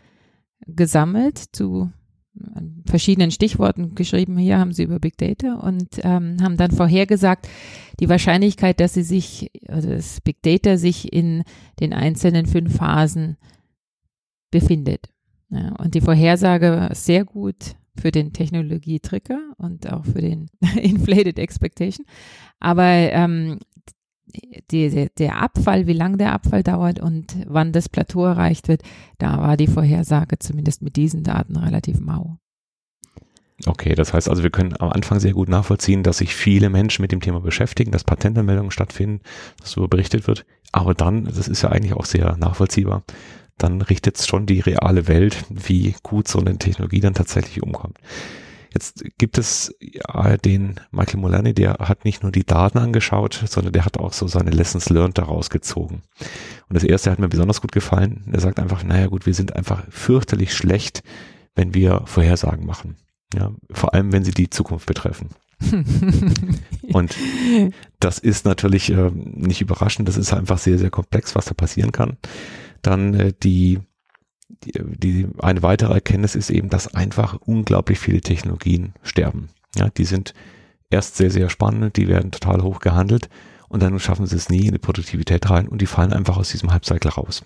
gesammelt 0.66 1.38
zu 1.38 1.90
verschiedenen 2.84 3.30
Stichworten 3.30 3.94
geschrieben. 3.94 4.36
Hier 4.36 4.58
haben 4.58 4.72
sie 4.72 4.82
über 4.82 4.98
Big 4.98 5.16
Data 5.16 5.54
und 5.54 6.00
ähm, 6.02 6.36
haben 6.42 6.56
dann 6.56 6.70
vorhergesagt, 6.70 7.48
die 8.00 8.08
Wahrscheinlichkeit, 8.08 8.80
dass 8.80 8.94
sie 8.94 9.02
sich, 9.02 9.50
also 9.68 9.88
das 9.88 10.20
Big 10.20 10.42
Data 10.42 10.76
sich 10.76 11.12
in 11.12 11.44
den 11.80 11.92
einzelnen 11.92 12.46
fünf 12.46 12.76
Phasen 12.76 13.36
befindet. 14.50 15.08
Ja, 15.50 15.74
und 15.76 15.94
die 15.94 16.00
Vorhersage 16.00 16.72
war 16.72 16.94
sehr 16.94 17.24
gut 17.24 17.76
für 17.96 18.10
den 18.10 18.32
Technologie-Trigger 18.32 19.54
und 19.56 19.90
auch 19.92 20.04
für 20.04 20.20
den 20.20 20.50
Inflated 20.76 21.38
Expectation. 21.38 22.06
Aber 22.60 22.84
ähm, 22.84 23.58
die, 24.70 24.90
der, 24.90 25.08
der 25.18 25.40
Abfall, 25.40 25.86
wie 25.86 25.92
lang 25.92 26.18
der 26.18 26.32
Abfall 26.32 26.62
dauert 26.62 27.00
und 27.00 27.36
wann 27.46 27.72
das 27.72 27.88
Plateau 27.88 28.24
erreicht 28.24 28.68
wird, 28.68 28.82
da 29.18 29.38
war 29.38 29.56
die 29.56 29.66
Vorhersage 29.66 30.38
zumindest 30.38 30.82
mit 30.82 30.96
diesen 30.96 31.22
Daten 31.22 31.56
relativ 31.56 32.00
mau. 32.00 32.38
Okay, 33.66 33.94
das 33.94 34.12
heißt 34.12 34.28
also, 34.28 34.42
wir 34.42 34.50
können 34.50 34.75
am 34.80 34.90
Anfang 34.90 35.20
sehr 35.20 35.32
gut 35.32 35.49
nachvollziehen, 35.49 36.02
dass 36.02 36.18
sich 36.18 36.34
viele 36.34 36.70
Menschen 36.70 37.02
mit 37.02 37.12
dem 37.12 37.20
Thema 37.20 37.40
beschäftigen, 37.40 37.92
dass 37.92 38.02
Patentanmeldungen 38.02 38.73
stattfinden, 38.73 39.20
dass 39.61 39.73
darüber 39.73 39.88
berichtet 39.88 40.26
wird. 40.26 40.44
Aber 40.73 40.92
dann, 40.94 41.25
das 41.25 41.46
ist 41.46 41.62
ja 41.62 41.68
eigentlich 41.68 41.92
auch 41.92 42.04
sehr 42.04 42.37
nachvollziehbar, 42.37 43.04
dann 43.56 43.80
richtet 43.80 44.18
es 44.18 44.26
schon 44.26 44.46
die 44.46 44.58
reale 44.58 45.06
Welt, 45.06 45.44
wie 45.49 45.94
gut 46.02 46.26
so 46.26 46.40
eine 46.40 46.58
Technologie 46.58 46.99
dann 46.99 47.14
tatsächlich 47.14 47.62
umkommt. 47.62 47.99
Jetzt 48.73 49.04
gibt 49.18 49.38
es 49.38 49.73
ja, 49.80 50.37
den 50.37 50.80
Michael 50.90 51.20
Mulani, 51.20 51.54
der 51.54 51.75
hat 51.75 52.04
nicht 52.04 52.25
nur 52.25 52.32
die 52.32 52.44
Daten 52.44 52.78
angeschaut, 52.78 53.44
sondern 53.46 53.73
der 53.73 53.84
hat 53.84 53.99
auch 53.99 54.12
so 54.12 54.26
seine 54.26 54.50
Lessons 54.50 54.90
learned 54.90 55.16
daraus 55.16 55.49
gezogen. 55.49 56.02
Und 56.68 56.75
das 56.75 56.82
erste 56.82 57.12
hat 57.12 57.20
mir 57.20 57.28
besonders 57.28 57.61
gut 57.61 57.70
gefallen. 57.70 58.28
Er 58.32 58.40
sagt 58.40 58.58
einfach, 58.58 58.82
naja 58.82 59.06
gut, 59.06 59.26
wir 59.26 59.34
sind 59.34 59.54
einfach 59.54 59.84
fürchterlich 59.90 60.52
schlecht, 60.52 61.04
wenn 61.54 61.73
wir 61.73 62.02
Vorhersagen 62.06 62.66
machen. 62.66 62.96
Ja, 63.36 63.52
vor 63.70 63.94
allem, 63.94 64.12
wenn 64.12 64.24
sie 64.24 64.32
die 64.32 64.50
Zukunft 64.50 64.86
betreffen. 64.86 65.30
und 66.92 67.16
das 68.00 68.18
ist 68.18 68.44
natürlich 68.44 68.90
äh, 68.90 69.10
nicht 69.12 69.60
überraschend, 69.60 70.08
das 70.08 70.16
ist 70.16 70.32
einfach 70.32 70.58
sehr, 70.58 70.78
sehr 70.78 70.90
komplex, 70.90 71.34
was 71.34 71.46
da 71.46 71.54
passieren 71.54 71.92
kann. 71.92 72.16
Dann 72.82 73.14
äh, 73.14 73.32
die, 73.42 73.80
die, 74.64 74.72
die, 74.74 75.28
eine 75.38 75.62
weitere 75.62 75.94
Erkenntnis 75.94 76.34
ist 76.34 76.50
eben, 76.50 76.68
dass 76.68 76.94
einfach 76.94 77.34
unglaublich 77.40 77.98
viele 77.98 78.20
Technologien 78.20 78.94
sterben. 79.02 79.48
Ja, 79.76 79.88
die 79.90 80.04
sind 80.04 80.34
erst 80.90 81.16
sehr, 81.16 81.30
sehr 81.30 81.48
spannend, 81.50 81.96
die 81.96 82.08
werden 82.08 82.30
total 82.30 82.62
hoch 82.62 82.80
gehandelt 82.80 83.28
und 83.68 83.82
dann 83.82 83.98
schaffen 83.98 84.26
sie 84.26 84.36
es 84.36 84.50
nie 84.50 84.66
in 84.66 84.72
die 84.72 84.78
Produktivität 84.78 85.48
rein 85.50 85.66
und 85.66 85.80
die 85.80 85.86
fallen 85.86 86.12
einfach 86.12 86.36
aus 86.36 86.50
diesem 86.50 86.72
Halbcycle 86.72 87.10
raus. 87.10 87.44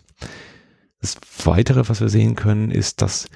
Das 1.01 1.17
weitere, 1.45 1.89
was 1.89 2.01
wir 2.01 2.09
sehen 2.09 2.35
können, 2.35 2.71
ist, 2.71 3.01
dass 3.01 3.29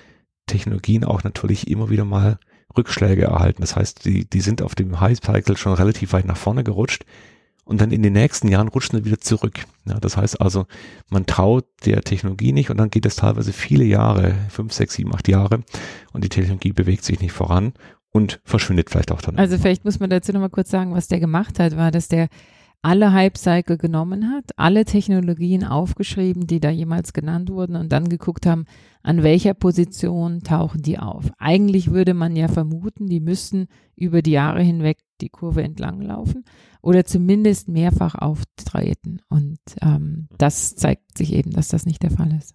Technologien 0.47 1.05
auch 1.05 1.25
natürlich 1.25 1.69
immer 1.69 1.91
wieder 1.91 2.05
mal 2.05 2.39
Rückschläge 2.77 3.25
erhalten. 3.25 3.61
Das 3.61 3.77
heißt, 3.77 4.05
die, 4.05 4.29
die 4.29 4.41
sind 4.41 4.63
auf 4.63 4.75
dem 4.75 5.01
High 5.01 5.19
Cycle 5.19 5.57
schon 5.57 5.75
relativ 5.75 6.13
weit 6.13 6.25
nach 6.25 6.37
vorne 6.37 6.65
gerutscht 6.65 7.05
und 7.65 7.81
dann 7.81 7.93
in 7.93 8.03
den 8.03 8.13
nächsten 8.13 8.49
Jahren 8.49 8.69
rutschen 8.69 8.99
sie 8.99 9.05
wieder 9.05 9.21
zurück. 9.21 9.61
Ja, 9.85 9.99
das 10.01 10.17
heißt 10.17 10.41
also, 10.41 10.67
man 11.11 11.27
traut 11.27 11.65
der 11.85 12.03
Technologie 12.03 12.53
nicht 12.53 12.71
und 12.71 12.79
dann 12.79 12.91
geht 12.91 13.07
es 13.07 13.17
teilweise 13.17 13.53
viele 13.53 13.85
Jahre, 13.85 14.35
fünf, 14.49 14.73
sechs, 14.73 14.95
sieben, 14.95 15.15
acht 15.15 15.29
Jahre 15.29 15.63
und 16.13 16.25
die 16.25 16.29
Technologie 16.29 16.73
bewegt 16.73 17.05
sich 17.05 17.21
nicht 17.21 17.33
voran 17.33 17.73
und 18.11 18.41
verschwindet 18.45 18.91
vielleicht 18.91 19.13
auch 19.13 19.23
dann. 19.23 19.39
Also 19.39 19.59
vielleicht 19.59 19.85
muss 19.85 20.01
man 20.01 20.11
dazu 20.11 20.33
nochmal 20.33 20.51
kurz 20.51 20.71
sagen, 20.71 20.95
was 20.95 21.09
der 21.09 21.21
gemacht 21.21 21.59
hat, 21.59 21.77
war, 21.77 21.91
dass 21.91 22.09
der 22.09 22.29
alle 22.83 23.13
Hype-Cycle 23.13 23.79
genommen 23.79 24.29
hat, 24.31 24.51
alle 24.57 24.85
Technologien 24.85 25.65
aufgeschrieben, 25.65 26.49
die 26.49 26.59
da 26.59 26.69
jemals 26.69 27.13
genannt 27.13 27.49
wurden 27.49 27.77
und 27.77 27.93
dann 27.93 28.09
geguckt 28.09 28.45
haben, 28.45 28.67
an 29.05 29.23
welcher 29.23 29.55
Position 29.55 30.43
tauchen 30.43 30.83
die 30.83 30.99
auf. 30.99 31.31
Eigentlich 31.39 31.93
würde 31.93 32.13
man 32.13 32.35
ja 32.35 32.49
vermuten, 32.49 33.07
die 33.07 33.21
müssten 33.21 33.69
über 33.95 34.21
die 34.21 34.33
Jahre 34.33 34.63
hinweg 34.63 34.99
die 35.21 35.29
Kurve 35.29 35.63
entlang 35.63 36.03
laufen 36.03 36.45
oder 36.83 37.05
zumindest 37.05 37.69
mehrfach 37.69 38.17
auftreten. 38.17 39.21
Und 39.29 39.61
ähm, 39.81 40.29
das 40.37 40.75
zeigt 40.75 41.17
sich 41.17 41.33
eben, 41.33 41.53
dass 41.53 41.69
das 41.69 41.87
nicht 41.87 42.03
der 42.03 42.11
Fall 42.11 42.37
ist. 42.37 42.55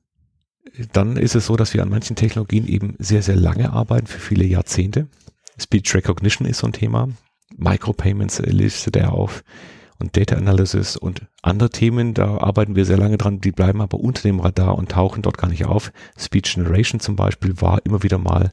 Dann 0.91 1.15
ist 1.15 1.35
es 1.35 1.45
so, 1.45 1.55
dass 1.55 1.73
wir 1.73 1.81
an 1.81 1.89
manchen 1.89 2.17
Technologien 2.17 2.67
eben 2.67 2.95
sehr, 2.99 3.21
sehr 3.21 3.37
lange 3.37 3.71
arbeiten, 3.71 4.07
für 4.07 4.19
viele 4.19 4.43
Jahrzehnte. 4.43 5.07
Speech 5.57 5.95
Recognition 5.95 6.45
ist 6.45 6.59
so 6.59 6.67
ein 6.67 6.73
Thema. 6.73 7.07
Micropayments 7.55 8.39
listet 8.39 8.97
er 8.97 9.13
auf 9.13 9.45
und 9.99 10.15
Data 10.15 10.35
Analysis 10.35 10.95
und 10.95 11.25
andere 11.41 11.69
Themen, 11.69 12.13
da 12.13 12.37
arbeiten 12.37 12.75
wir 12.75 12.85
sehr 12.85 12.97
lange 12.97 13.17
dran, 13.17 13.41
die 13.41 13.51
bleiben 13.51 13.81
aber 13.81 13.99
unter 13.99 14.21
dem 14.23 14.39
Radar 14.39 14.77
und 14.77 14.91
tauchen 14.91 15.21
dort 15.21 15.37
gar 15.37 15.49
nicht 15.49 15.65
auf. 15.65 15.91
Speech 16.17 16.55
Generation 16.55 16.99
zum 16.99 17.15
Beispiel 17.15 17.59
war 17.61 17.85
immer 17.85 18.03
wieder 18.03 18.17
mal 18.17 18.51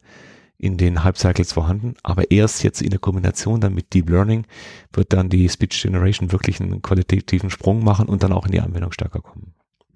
in 0.56 0.76
den 0.76 1.04
Hype 1.04 1.18
Cycles 1.18 1.52
vorhanden, 1.52 1.94
aber 2.02 2.30
erst 2.30 2.62
jetzt 2.62 2.80
in 2.80 2.90
der 2.90 2.98
Kombination 2.98 3.60
dann 3.60 3.74
mit 3.74 3.92
Deep 3.92 4.08
Learning 4.08 4.46
wird 4.92 5.12
dann 5.12 5.28
die 5.28 5.48
Speech 5.48 5.82
Generation 5.82 6.32
wirklich 6.32 6.60
einen 6.60 6.80
qualitativen 6.80 7.50
Sprung 7.50 7.84
machen 7.84 8.08
und 8.08 8.22
dann 8.22 8.32
auch 8.32 8.46
in 8.46 8.52
die 8.52 8.60
Anwendung 8.60 8.92
stärker 8.92 9.20
kommen. 9.20 9.52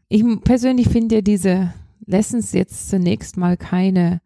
Ich 0.09 0.25
persönlich 0.45 0.89
finde 0.89 1.17
ja 1.17 1.21
diese 1.21 1.73
Lessons 2.07 2.53
jetzt 2.53 2.89
zunächst 2.91 3.37
mal 3.37 3.57
keine 3.57 4.21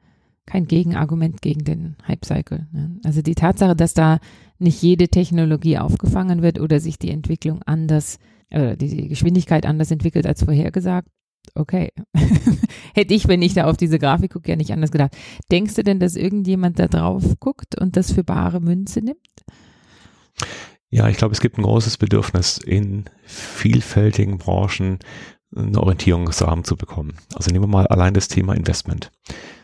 kein 0.46 0.66
Gegenargument 0.66 1.40
gegen 1.40 1.64
den 1.64 1.96
Hype 2.06 2.24
Cycle. 2.24 2.66
Ne? 2.72 2.98
Also 3.04 3.22
die 3.22 3.34
Tatsache, 3.34 3.76
dass 3.76 3.94
da 3.94 4.18
nicht 4.62 4.80
jede 4.82 5.08
Technologie 5.08 5.78
aufgefangen 5.78 6.42
wird 6.42 6.60
oder 6.60 6.80
sich 6.80 6.98
die 6.98 7.10
Entwicklung 7.10 7.62
anders, 7.64 8.18
äh, 8.50 8.76
die 8.76 9.08
Geschwindigkeit 9.08 9.66
anders 9.66 9.90
entwickelt 9.90 10.26
als 10.26 10.44
vorhergesagt. 10.44 11.08
Okay. 11.54 11.90
Hätte 12.94 13.14
ich, 13.14 13.28
wenn 13.28 13.42
ich 13.42 13.54
da 13.54 13.64
auf 13.64 13.76
diese 13.76 13.98
Grafik 13.98 14.32
gucke, 14.32 14.50
ja 14.50 14.56
nicht 14.56 14.72
anders 14.72 14.92
gedacht. 14.92 15.16
Denkst 15.50 15.74
du 15.74 15.82
denn, 15.82 16.00
dass 16.00 16.16
irgendjemand 16.16 16.78
da 16.78 16.88
drauf 16.88 17.24
guckt 17.40 17.80
und 17.80 17.96
das 17.96 18.12
für 18.12 18.24
bare 18.24 18.60
Münze 18.60 19.00
nimmt? 19.00 19.18
Ja, 20.90 21.08
ich 21.08 21.16
glaube, 21.16 21.32
es 21.32 21.40
gibt 21.40 21.58
ein 21.58 21.62
großes 21.62 21.96
Bedürfnis 21.96 22.58
in 22.58 23.04
vielfältigen 23.24 24.38
Branchen 24.38 24.98
einen 25.54 25.76
Orientierungsrahmen 25.76 26.64
zu 26.64 26.76
bekommen. 26.76 27.14
Also 27.34 27.50
nehmen 27.50 27.64
wir 27.64 27.68
mal 27.68 27.86
allein 27.86 28.14
das 28.14 28.28
Thema 28.28 28.54
Investment. 28.54 29.10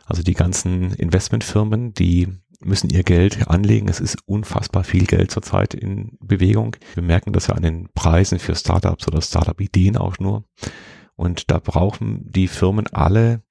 Also 0.06 0.22
die 0.22 0.34
ganzen 0.34 0.92
Investmentfirmen, 0.94 1.94
die 1.94 2.28
müssen 2.60 2.90
ihr 2.90 3.02
Geld 3.02 3.48
anlegen. 3.48 3.88
Es 3.88 4.00
ist 4.00 4.18
unfassbar 4.26 4.84
viel 4.84 5.06
Geld 5.06 5.30
zurzeit 5.30 5.74
in 5.74 6.16
Bewegung. 6.20 6.76
Wir 6.94 7.02
merken 7.02 7.32
das 7.32 7.46
ja 7.46 7.54
an 7.54 7.62
den 7.62 7.88
Preisen 7.94 8.38
für 8.38 8.54
Startups 8.54 9.06
oder 9.06 9.22
Startup-Ideen 9.22 9.96
auch 9.96 10.18
nur. 10.18 10.44
Und 11.14 11.50
da 11.50 11.58
brauchen 11.58 12.30
die 12.30 12.48
Firmen 12.48 12.86
alle, 12.88 13.42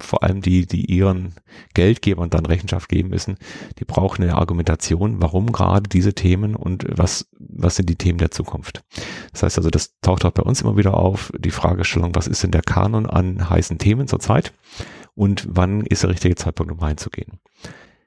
vor 0.00 0.22
allem 0.22 0.42
die, 0.42 0.66
die 0.66 0.84
ihren 0.84 1.34
Geldgebern 1.74 2.30
dann 2.30 2.46
Rechenschaft 2.46 2.88
geben 2.88 3.08
müssen, 3.08 3.36
die 3.78 3.84
brauchen 3.84 4.22
eine 4.22 4.36
Argumentation, 4.36 5.22
warum 5.22 5.52
gerade 5.52 5.88
diese 5.88 6.14
Themen 6.14 6.54
und 6.54 6.84
was, 6.88 7.28
was 7.38 7.76
sind 7.76 7.88
die 7.88 7.96
Themen 7.96 8.18
der 8.18 8.30
Zukunft. 8.30 8.84
Das 9.32 9.42
heißt 9.42 9.58
also, 9.58 9.70
das 9.70 9.98
taucht 10.00 10.24
auch 10.24 10.32
bei 10.32 10.42
uns 10.42 10.60
immer 10.60 10.76
wieder 10.76 10.94
auf, 10.94 11.32
die 11.38 11.50
Fragestellung, 11.50 12.14
was 12.14 12.26
ist 12.26 12.42
denn 12.42 12.50
der 12.50 12.62
Kanon 12.62 13.06
an 13.06 13.48
heißen 13.48 13.78
Themen 13.78 14.06
zurzeit 14.06 14.52
und 15.14 15.46
wann 15.48 15.80
ist 15.80 16.02
der 16.02 16.10
richtige 16.10 16.34
Zeitpunkt, 16.34 16.72
um 16.72 16.78
reinzugehen. 16.78 17.40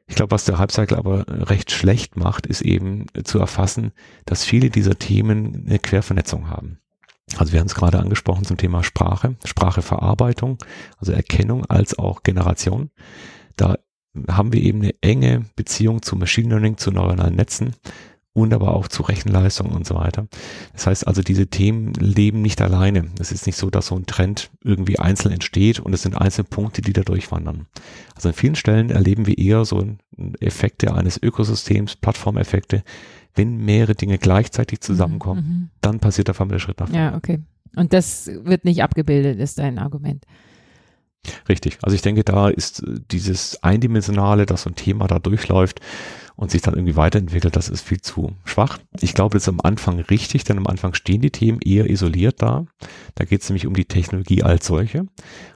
Ich 0.09 0.15
glaube, 0.15 0.31
was 0.31 0.43
der 0.43 0.57
Halbcycle 0.57 0.97
aber 0.97 1.25
recht 1.27 1.71
schlecht 1.71 2.17
macht, 2.17 2.47
ist 2.47 2.61
eben 2.61 3.05
zu 3.23 3.39
erfassen, 3.39 3.91
dass 4.25 4.43
viele 4.43 4.71
dieser 4.71 4.97
Themen 4.97 5.65
eine 5.67 5.79
Quervernetzung 5.79 6.49
haben. 6.49 6.79
Also 7.37 7.53
wir 7.53 7.59
haben 7.59 7.67
es 7.67 7.75
gerade 7.75 7.99
angesprochen 7.99 8.43
zum 8.43 8.57
Thema 8.57 8.83
Sprache, 8.83 9.35
Spracheverarbeitung, 9.45 10.57
also 10.97 11.11
Erkennung 11.11 11.63
als 11.67 11.97
auch 11.97 12.23
Generation. 12.23 12.89
Da 13.55 13.77
haben 14.27 14.51
wir 14.51 14.61
eben 14.61 14.81
eine 14.81 14.95
enge 15.01 15.45
Beziehung 15.55 16.01
zu 16.01 16.15
Machine 16.15 16.49
Learning, 16.49 16.77
zu 16.77 16.91
neuronalen 16.91 17.35
Netzen 17.35 17.75
und 18.33 18.53
aber 18.53 18.75
auch 18.75 18.87
zu 18.87 19.03
Rechenleistung 19.03 19.71
und 19.71 19.85
so 19.85 19.95
weiter. 19.95 20.27
Das 20.73 20.87
heißt 20.87 21.07
also, 21.07 21.21
diese 21.21 21.47
Themen 21.47 21.93
leben 21.93 22.41
nicht 22.41 22.61
alleine. 22.61 23.07
Es 23.19 23.31
ist 23.31 23.45
nicht 23.45 23.57
so, 23.57 23.69
dass 23.69 23.87
so 23.87 23.95
ein 23.95 24.05
Trend 24.05 24.51
irgendwie 24.63 24.99
einzeln 24.99 25.33
entsteht 25.33 25.79
und 25.79 25.93
es 25.93 26.03
sind 26.03 26.15
einzelne 26.15 26.47
Punkte, 26.49 26.81
die 26.81 26.93
da 26.93 27.01
durchwandern. 27.01 27.67
Also 28.15 28.29
an 28.29 28.35
vielen 28.35 28.55
Stellen 28.55 28.89
erleben 28.91 29.25
wir 29.25 29.37
eher 29.37 29.65
so 29.65 29.85
Effekte 30.39 30.93
eines 30.93 31.21
Ökosystems, 31.21 31.95
Plattformeffekte. 31.95 32.83
Wenn 33.35 33.57
mehrere 33.57 33.95
Dinge 33.95 34.17
gleichzeitig 34.17 34.81
zusammenkommen, 34.81 35.43
mhm, 35.43 35.53
mhm. 35.53 35.69
dann 35.81 35.99
passiert 35.99 36.27
der 36.27 36.59
Schritt 36.59 36.79
nach 36.79 36.87
vorne. 36.87 37.03
Ja, 37.03 37.15
okay. 37.15 37.39
Und 37.75 37.93
das 37.93 38.27
wird 38.27 38.65
nicht 38.65 38.83
abgebildet, 38.83 39.39
ist 39.39 39.59
dein 39.59 39.77
Argument. 39.77 40.25
Richtig. 41.47 41.77
Also 41.81 41.95
ich 41.95 42.01
denke, 42.01 42.23
da 42.23 42.49
ist 42.49 42.83
dieses 43.11 43.61
Eindimensionale, 43.63 44.45
dass 44.45 44.63
so 44.63 44.69
ein 44.69 44.75
Thema 44.75 45.07
da 45.07 45.19
durchläuft, 45.19 45.81
und 46.39 46.51
sich 46.51 46.61
dann 46.61 46.75
irgendwie 46.75 46.95
weiterentwickelt, 46.95 47.57
das 47.57 47.67
ist 47.67 47.81
viel 47.81 47.99
zu 47.99 48.31
schwach. 48.45 48.79
Ich 49.01 49.13
glaube, 49.13 49.33
das 49.33 49.43
ist 49.43 49.49
am 49.49 49.59
Anfang 49.59 49.99
richtig, 49.99 50.45
denn 50.45 50.57
am 50.57 50.67
Anfang 50.67 50.93
stehen 50.93 51.19
die 51.19 51.31
Themen 51.31 51.59
eher 51.59 51.89
isoliert 51.89 52.41
da. 52.41 52.65
Da 53.15 53.25
geht 53.25 53.41
es 53.41 53.49
nämlich 53.49 53.67
um 53.67 53.73
die 53.73 53.83
Technologie 53.83 54.41
als 54.41 54.65
solche. 54.65 55.01
Und 55.01 55.09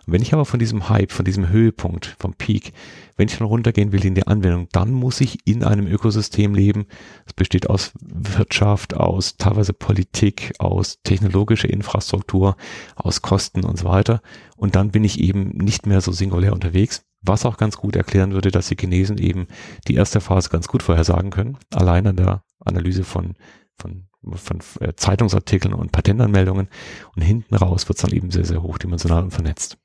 wenn 0.08 0.22
ich 0.22 0.34
aber 0.34 0.44
von 0.44 0.60
diesem 0.60 0.90
Hype, 0.90 1.14
von 1.14 1.24
diesem 1.24 1.48
Höhepunkt, 1.48 2.18
vom 2.20 2.34
Peak, 2.34 2.74
wenn 3.16 3.28
ich 3.28 3.38
dann 3.38 3.48
runtergehen 3.48 3.92
will 3.92 4.06
in 4.06 4.16
die 4.16 4.28
Anwendung, 4.28 4.68
dann 4.72 4.92
muss 4.92 5.22
ich 5.22 5.46
in 5.46 5.64
einem 5.64 5.88
Ökosystem 5.88 6.56
leben. 6.56 6.86
Es 7.26 7.34
besteht 7.34 7.70
aus 7.70 7.92
Wirtschaft, 8.02 8.96
aus 8.96 9.38
teilweise 9.38 9.74
Politik, 9.74 10.54
aus 10.60 11.00
technologischer 11.04 11.70
Infrastruktur, 11.70 12.56
aus 12.96 13.22
Kosten 13.22 13.64
und 13.64 13.78
so 13.78 13.86
weiter. 13.86 14.22
Und 14.56 14.76
dann 14.76 14.92
bin 14.92 15.04
ich 15.04 15.20
eben 15.20 15.50
nicht 15.50 15.86
mehr 15.86 16.02
so 16.02 16.12
singulär 16.12 16.54
unterwegs, 16.54 17.06
was 17.22 17.46
auch 17.46 17.58
ganz 17.58 17.78
gut 17.78 17.96
erklären 17.96 18.34
würde, 18.34 18.52
dass 18.52 18.68
die 18.68 18.76
Chinesen 18.76 19.18
eben 19.18 19.48
die 19.88 19.96
erste 19.96 20.22
Phase 20.22 20.50
ganz 20.50 20.68
gut 20.68 20.84
vorhersagen 20.84 21.32
können, 21.32 21.58
allein 21.74 22.08
an 22.08 22.18
der 22.18 22.44
Analyse 22.60 23.04
von, 23.04 23.36
von, 23.78 24.08
von 24.34 24.60
äh, 24.80 24.94
Zeitungsartikeln 24.96 25.74
und 25.74 25.92
Patentanmeldungen. 25.92 26.68
Und 27.16 27.22
hinten 27.22 27.56
raus 27.56 27.88
wird 27.88 27.98
es 27.98 28.02
dann 28.02 28.12
eben 28.12 28.32
sehr, 28.32 28.46
sehr 28.46 28.62
hochdimensional 28.62 29.24
und 29.24 29.32
vernetzt. 29.32 29.78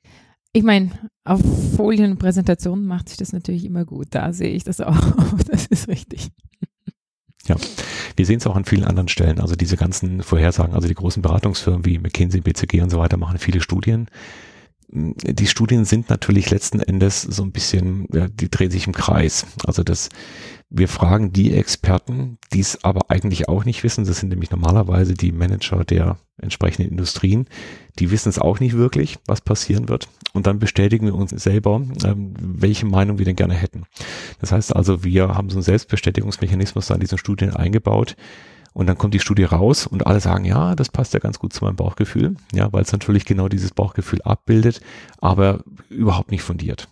Ich 0.52 0.62
meine, 0.62 0.90
auf 1.24 1.40
Folien 1.76 2.12
und 2.12 2.18
Präsentationen 2.18 2.86
macht 2.86 3.08
sich 3.08 3.18
das 3.18 3.32
natürlich 3.32 3.64
immer 3.64 3.84
gut. 3.84 4.08
Da 4.10 4.32
sehe 4.32 4.50
ich 4.50 4.64
das 4.64 4.80
auch. 4.80 4.96
Das 5.50 5.66
ist 5.66 5.88
richtig. 5.88 6.30
Ja. 7.46 7.56
Wir 8.16 8.26
sehen 8.26 8.38
es 8.38 8.46
auch 8.46 8.56
an 8.56 8.64
vielen 8.64 8.84
anderen 8.84 9.08
Stellen. 9.08 9.40
Also 9.40 9.54
diese 9.54 9.76
ganzen 9.76 10.22
Vorhersagen, 10.22 10.74
also 10.74 10.88
die 10.88 10.94
großen 10.94 11.22
Beratungsfirmen 11.22 11.84
wie 11.84 11.98
McKinsey, 11.98 12.40
BCG 12.40 12.82
und 12.82 12.90
so 12.90 12.98
weiter 12.98 13.16
machen 13.16 13.38
viele 13.38 13.60
Studien. 13.60 14.08
Die 14.90 15.46
Studien 15.46 15.84
sind 15.84 16.08
natürlich 16.08 16.50
letzten 16.50 16.80
Endes 16.80 17.20
so 17.20 17.42
ein 17.42 17.52
bisschen, 17.52 18.06
ja, 18.12 18.26
die 18.26 18.50
drehen 18.50 18.70
sich 18.70 18.86
im 18.86 18.94
Kreis. 18.94 19.46
Also 19.66 19.82
das, 19.82 20.08
wir 20.70 20.88
fragen 20.88 21.30
die 21.30 21.52
Experten, 21.52 22.38
die 22.54 22.60
es 22.60 22.82
aber 22.84 23.10
eigentlich 23.10 23.48
auch 23.48 23.66
nicht 23.66 23.84
wissen. 23.84 24.06
Das 24.06 24.20
sind 24.20 24.30
nämlich 24.30 24.50
normalerweise 24.50 25.12
die 25.12 25.32
Manager 25.32 25.84
der 25.84 26.16
entsprechenden 26.40 26.90
Industrien. 26.90 27.48
Die 27.98 28.10
wissen 28.10 28.30
es 28.30 28.38
auch 28.38 28.60
nicht 28.60 28.76
wirklich, 28.76 29.18
was 29.26 29.42
passieren 29.42 29.88
wird. 29.88 30.08
Und 30.32 30.46
dann 30.46 30.58
bestätigen 30.58 31.06
wir 31.06 31.14
uns 31.14 31.30
selber, 31.30 31.82
ähm, 32.04 32.34
welche 32.40 32.86
Meinung 32.86 33.18
wir 33.18 33.26
denn 33.26 33.36
gerne 33.36 33.54
hätten. 33.54 33.84
Das 34.40 34.52
heißt 34.52 34.74
also, 34.74 35.04
wir 35.04 35.28
haben 35.28 35.50
so 35.50 35.56
einen 35.56 35.64
Selbstbestätigungsmechanismus 35.64 36.86
da 36.86 36.94
in 36.94 37.00
diesen 37.00 37.18
Studien 37.18 37.54
eingebaut. 37.54 38.16
Und 38.72 38.86
dann 38.86 38.98
kommt 38.98 39.14
die 39.14 39.20
Studie 39.20 39.44
raus 39.44 39.86
und 39.86 40.06
alle 40.06 40.20
sagen, 40.20 40.44
ja, 40.44 40.76
das 40.76 40.88
passt 40.88 41.14
ja 41.14 41.20
ganz 41.20 41.38
gut 41.38 41.52
zu 41.52 41.64
meinem 41.64 41.76
Bauchgefühl. 41.76 42.36
Ja, 42.52 42.72
weil 42.72 42.82
es 42.82 42.92
natürlich 42.92 43.24
genau 43.24 43.48
dieses 43.48 43.72
Bauchgefühl 43.72 44.22
abbildet, 44.22 44.80
aber 45.20 45.64
überhaupt 45.90 46.30
nicht 46.30 46.42
fundiert 46.42 46.88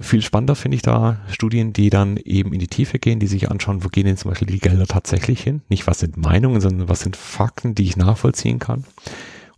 viel 0.00 0.22
spannender 0.22 0.54
finde 0.54 0.76
ich 0.76 0.82
da 0.82 1.18
Studien, 1.30 1.72
die 1.72 1.90
dann 1.90 2.18
eben 2.18 2.52
in 2.52 2.58
die 2.58 2.68
Tiefe 2.68 2.98
gehen, 2.98 3.20
die 3.20 3.26
sich 3.26 3.50
anschauen, 3.50 3.84
wo 3.84 3.88
gehen 3.88 4.06
denn 4.06 4.16
zum 4.16 4.30
Beispiel 4.30 4.48
die 4.48 4.58
Gelder 4.58 4.86
tatsächlich 4.86 5.42
hin? 5.42 5.60
Nicht 5.68 5.86
was 5.86 6.00
sind 6.00 6.16
Meinungen, 6.16 6.60
sondern 6.60 6.88
was 6.88 7.00
sind 7.00 7.16
Fakten, 7.16 7.74
die 7.74 7.84
ich 7.84 7.96
nachvollziehen 7.96 8.58
kann. 8.58 8.84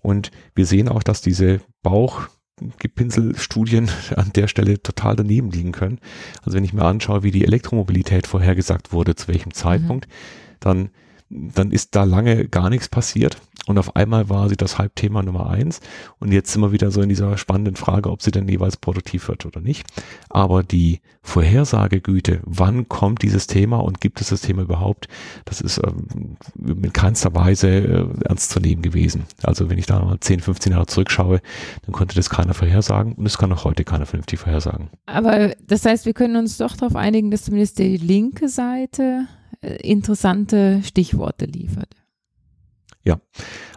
Und 0.00 0.30
wir 0.54 0.66
sehen 0.66 0.88
auch, 0.88 1.02
dass 1.02 1.20
diese 1.20 1.60
Bauchgepinselstudien 1.82 3.90
an 4.16 4.32
der 4.34 4.48
Stelle 4.48 4.82
total 4.82 5.16
daneben 5.16 5.50
liegen 5.50 5.72
können. 5.72 5.98
Also 6.42 6.56
wenn 6.56 6.64
ich 6.64 6.72
mir 6.72 6.84
anschaue, 6.84 7.22
wie 7.22 7.32
die 7.32 7.44
Elektromobilität 7.44 8.26
vorhergesagt 8.26 8.92
wurde, 8.92 9.14
zu 9.14 9.28
welchem 9.28 9.52
Zeitpunkt, 9.52 10.06
mhm. 10.06 10.12
Dann 10.60 10.90
dann 11.30 11.70
ist 11.70 11.94
da 11.94 12.04
lange 12.04 12.48
gar 12.48 12.70
nichts 12.70 12.88
passiert. 12.88 13.36
Und 13.66 13.78
auf 13.78 13.94
einmal 13.94 14.28
war 14.28 14.48
sie 14.48 14.56
das 14.56 14.78
Halbthema 14.78 15.22
Nummer 15.22 15.48
eins. 15.48 15.80
Und 16.18 16.32
jetzt 16.32 16.50
sind 16.50 16.62
wir 16.62 16.72
wieder 16.72 16.90
so 16.90 17.02
in 17.02 17.08
dieser 17.08 17.36
spannenden 17.38 17.76
Frage, 17.76 18.10
ob 18.10 18.20
sie 18.22 18.32
denn 18.32 18.48
jeweils 18.48 18.76
produktiv 18.76 19.28
wird 19.28 19.46
oder 19.46 19.60
nicht. 19.60 19.86
Aber 20.28 20.64
die 20.64 21.00
Vorhersagegüte, 21.22 22.40
wann 22.44 22.88
kommt 22.88 23.22
dieses 23.22 23.46
Thema 23.46 23.76
und 23.76 24.00
gibt 24.00 24.20
es 24.20 24.30
das 24.30 24.40
Thema 24.40 24.62
überhaupt, 24.62 25.06
das 25.44 25.60
ist 25.60 25.78
ähm, 25.84 26.36
in 26.66 26.92
keinster 26.92 27.34
Weise 27.34 27.68
äh, 27.68 28.06
ernst 28.24 28.50
zu 28.50 28.58
nehmen 28.58 28.82
gewesen. 28.82 29.24
Also 29.42 29.70
wenn 29.70 29.78
ich 29.78 29.86
da 29.86 30.02
mal 30.02 30.18
10, 30.18 30.40
15 30.40 30.72
Jahre 30.72 30.86
zurückschaue, 30.86 31.40
dann 31.82 31.92
konnte 31.92 32.16
das 32.16 32.30
keiner 32.30 32.54
vorhersagen 32.54 33.12
und 33.12 33.26
es 33.26 33.38
kann 33.38 33.52
auch 33.52 33.64
heute 33.64 33.84
keiner 33.84 34.06
vernünftig 34.06 34.40
vorhersagen. 34.40 34.88
Aber 35.06 35.54
das 35.64 35.84
heißt, 35.84 36.06
wir 36.06 36.14
können 36.14 36.36
uns 36.36 36.56
doch 36.56 36.76
darauf 36.76 36.96
einigen, 36.96 37.30
dass 37.30 37.44
zumindest 37.44 37.78
die 37.78 37.98
linke 37.98 38.48
Seite 38.48 39.28
interessante 39.62 40.82
Stichworte 40.84 41.46
liefert. 41.46 41.94
Ja, 43.02 43.20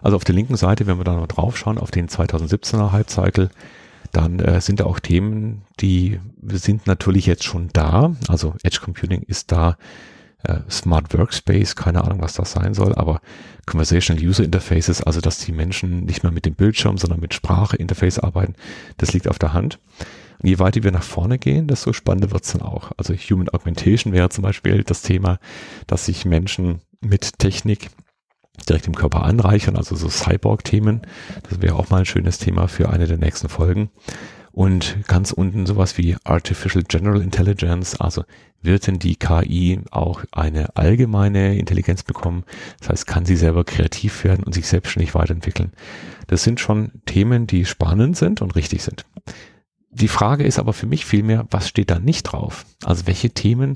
also 0.02 0.18
auf 0.18 0.24
der 0.24 0.36
linken 0.36 0.58
Seite, 0.58 0.86
wenn 0.86 0.98
wir 0.98 1.06
da 1.06 1.16
noch 1.16 1.28
drauf 1.28 1.58
schauen, 1.58 1.78
auf 1.78 1.92
den 1.92 2.10
2017er 2.10 2.92
Halbcycle, 2.92 3.50
dann 4.12 4.40
äh, 4.40 4.62
sind 4.62 4.80
da 4.80 4.86
auch 4.86 5.00
Themen, 5.00 5.64
die 5.80 6.20
sind 6.46 6.88
natürlich 6.88 7.26
jetzt 7.26 7.44
schon 7.44 7.70
da. 7.74 8.16
Also 8.28 8.56
Edge 8.64 8.80
Computing 8.82 9.24
ist 9.24 9.52
da, 9.52 9.78
äh, 10.44 10.60
Smart 10.70 11.18
Workspace, 11.18 11.76
keine 11.76 12.04
Ahnung, 12.04 12.22
was 12.22 12.34
das 12.34 12.52
sein 12.52 12.74
soll, 12.74 12.94
aber 12.96 13.22
Conversational 13.66 14.24
User 14.24 14.44
Interfaces, 14.44 15.02
also 15.02 15.22
dass 15.22 15.40
die 15.40 15.54
Menschen 15.54 16.06
nicht 16.06 16.24
mehr 16.24 16.32
mit 16.32 16.46
dem 16.46 16.56
Bildschirm, 16.56 16.98
sondern 16.98 17.20
mit 17.20 17.34
Sprache-Interface 17.34 18.20
arbeiten, 18.20 18.56
das 18.98 19.14
liegt 19.14 19.28
auf 19.28 19.40
der 19.40 19.54
Hand. 19.54 19.80
Und 20.42 20.50
je 20.50 20.60
weiter 20.60 20.84
wir 20.84 20.92
nach 20.92 21.04
vorne 21.04 21.40
gehen, 21.40 21.68
desto 21.68 21.94
spannender 21.94 22.32
wird's 22.32 22.52
dann 22.52 22.62
auch. 22.62 22.92
Also 22.98 23.14
Human 23.14 23.50
Augmentation 23.50 24.14
wäre 24.14 24.30
zum 24.30 24.44
Beispiel 24.44 24.84
das 24.84 25.02
Thema, 25.02 25.40
dass 25.88 26.06
sich 26.06 26.26
Menschen 26.26 26.82
mit 27.02 27.40
Technik 27.40 27.90
direkt 28.68 28.88
im 28.88 28.96
Körper 28.96 29.24
anreichern, 29.24 29.76
also 29.76 29.96
so 29.96 30.10
Cyborg-Themen. 30.10 31.02
Das 31.50 31.62
wäre 31.62 31.76
auch 31.76 31.90
mal 31.90 32.00
ein 32.00 32.06
schönes 32.06 32.38
Thema 32.38 32.68
für 32.68 32.90
eine 32.90 33.08
der 33.08 33.18
nächsten 33.18 33.50
Folgen. 33.50 33.90
Und 34.52 34.98
ganz 35.08 35.32
unten 35.32 35.66
sowas 35.66 35.98
wie 35.98 36.16
Artificial 36.24 36.84
General 36.88 37.22
Intelligence, 37.24 38.00
also 38.00 38.24
wird 38.62 38.86
denn 38.86 39.00
die 39.00 39.16
KI 39.16 39.82
auch 39.90 40.24
eine 40.32 40.78
allgemeine 40.78 41.58
Intelligenz 41.58 42.04
bekommen? 42.04 42.44
Das 42.80 42.90
heißt, 42.90 43.08
kann 43.08 43.26
sie 43.26 43.36
selber 43.36 43.64
kreativ 43.64 44.24
werden 44.24 44.44
und 44.44 44.54
sich 44.54 44.68
selbstständig 44.68 45.16
weiterentwickeln? 45.16 45.72
Das 46.28 46.44
sind 46.44 46.60
schon 46.60 46.92
Themen, 47.08 47.48
die 47.48 47.66
spannend 47.66 48.16
sind 48.16 48.44
und 48.44 48.56
richtig 48.56 48.84
sind. 48.84 49.06
Die 49.94 50.08
Frage 50.08 50.44
ist 50.44 50.60
aber 50.60 50.74
für 50.74 50.88
mich 50.88 51.06
vielmehr, 51.06 51.46
was 51.52 51.70
steht 51.70 51.92
da 51.92 52.00
nicht 52.00 52.24
drauf? 52.24 52.66
Also 52.84 53.08
welche 53.08 53.30
Themen 53.30 53.74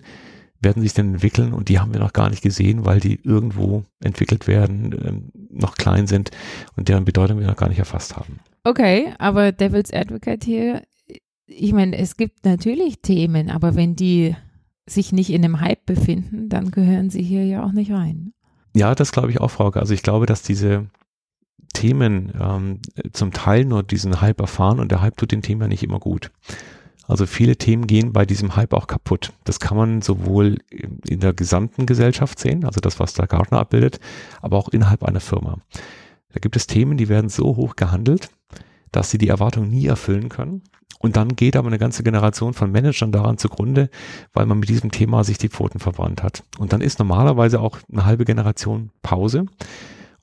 werden 0.60 0.82
sich 0.82 0.94
denn 0.94 1.14
entwickeln 1.14 1.54
und 1.54 1.70
die 1.70 1.80
haben 1.80 1.94
wir 1.94 2.00
noch 2.00 2.14
gar 2.14 2.30
nicht 2.30 2.42
gesehen, 2.42 2.86
weil 2.86 3.00
die 3.00 3.20
irgendwo 3.24 3.84
entwickelt 4.04 4.48
werden, 4.48 4.96
ähm, 5.06 5.32
noch 5.52 5.76
klein 5.76 6.08
sind 6.08 6.32
und 6.76 6.90
deren 6.90 7.06
Bedeutung 7.06 7.40
wir 7.40 7.48
noch 7.48 7.56
gar 7.56 7.70
nicht 7.70 7.80
erfasst 7.80 8.16
haben. 8.16 8.40
Okay, 8.64 9.14
aber 9.20 9.52
Devil's 9.52 9.94
Advocate 9.94 10.44
hier, 10.44 10.82
ich 11.46 11.74
meine, 11.74 11.98
es 11.98 12.18
gibt 12.18 12.44
natürlich 12.44 13.02
Themen, 13.02 13.50
aber 13.50 13.76
wenn 13.76 13.96
die 13.96 14.36
sich 14.88 15.12
nicht 15.12 15.30
in 15.30 15.44
einem 15.44 15.62
Hype 15.62 15.86
befinden, 15.86 16.50
dann 16.50 16.72
gehören 16.72 17.10
sie 17.10 17.22
hier 17.22 17.46
ja 17.46 17.64
auch 17.64 17.72
nicht 17.72 17.92
rein. 17.92 18.34
Ja, 18.76 18.96
das 18.96 19.12
glaube 19.12 19.32
ich 19.32 19.42
auch, 19.42 19.52
Frauke. 19.52 19.80
Also 19.80 19.94
ich 19.94 20.04
glaube, 20.04 20.26
dass 20.26 20.42
diese 20.42 20.88
Themen 21.74 22.34
ähm, 22.40 22.80
zum 23.14 23.32
Teil 23.32 23.66
nur 23.66 23.84
diesen 23.84 24.22
Hype 24.22 24.40
erfahren 24.40 24.80
und 24.80 24.92
der 24.92 25.02
Hype 25.02 25.18
tut 25.18 25.32
den 25.32 25.42
Thema 25.42 25.68
nicht 25.68 25.84
immer 25.84 26.00
gut. 26.00 26.32
Also 27.08 27.26
viele 27.26 27.56
Themen 27.56 27.88
gehen 27.88 28.12
bei 28.12 28.26
diesem 28.26 28.56
Hype 28.56 28.74
auch 28.74 28.88
kaputt. 28.88 29.32
Das 29.46 29.60
kann 29.60 29.78
man 29.78 30.02
sowohl 30.02 30.58
in 31.08 31.20
der 31.22 31.34
gesamten 31.34 31.86
Gesellschaft 31.86 32.38
sehen, 32.38 32.66
also 32.66 32.82
das, 32.82 33.00
was 33.00 33.14
der 33.14 33.28
Gartner 33.28 33.60
abbildet, 33.60 34.00
aber 34.42 34.58
auch 34.58 34.70
innerhalb 34.70 35.04
einer 35.04 35.22
Firma. 35.22 35.58
Da 36.34 36.40
gibt 36.40 36.58
es 36.58 36.68
Themen, 36.68 36.98
die 36.98 37.08
werden 37.08 37.30
so 37.30 37.56
hoch 37.56 37.78
gehandelt, 37.78 38.30
dass 38.92 39.10
sie 39.10 39.18
die 39.18 39.30
Erwartungen 39.30 39.70
nie 39.70 39.88
erfüllen 39.88 40.30
können. 40.30 40.64
Und 41.00 41.16
dann 41.16 41.36
geht 41.36 41.56
aber 41.56 41.68
eine 41.68 41.78
ganze 41.78 42.04
Generation 42.04 42.54
von 42.54 42.72
Managern 42.72 43.12
daran 43.12 43.38
zugrunde, 43.38 43.90
weil 44.34 44.46
man 44.46 44.60
mit 44.60 44.68
diesem 44.68 44.92
Thema 44.92 45.24
sich 45.24 45.38
die 45.38 45.50
Pfoten 45.50 45.80
verbrannt 45.80 46.24
hat. 46.24 46.44
Und 46.58 46.74
dann 46.74 46.82
ist 46.82 47.00
normalerweise 47.00 47.62
auch 47.62 47.78
eine 47.92 48.06
halbe 48.06 48.26
Generation 48.26 48.90
Pause. 49.04 49.46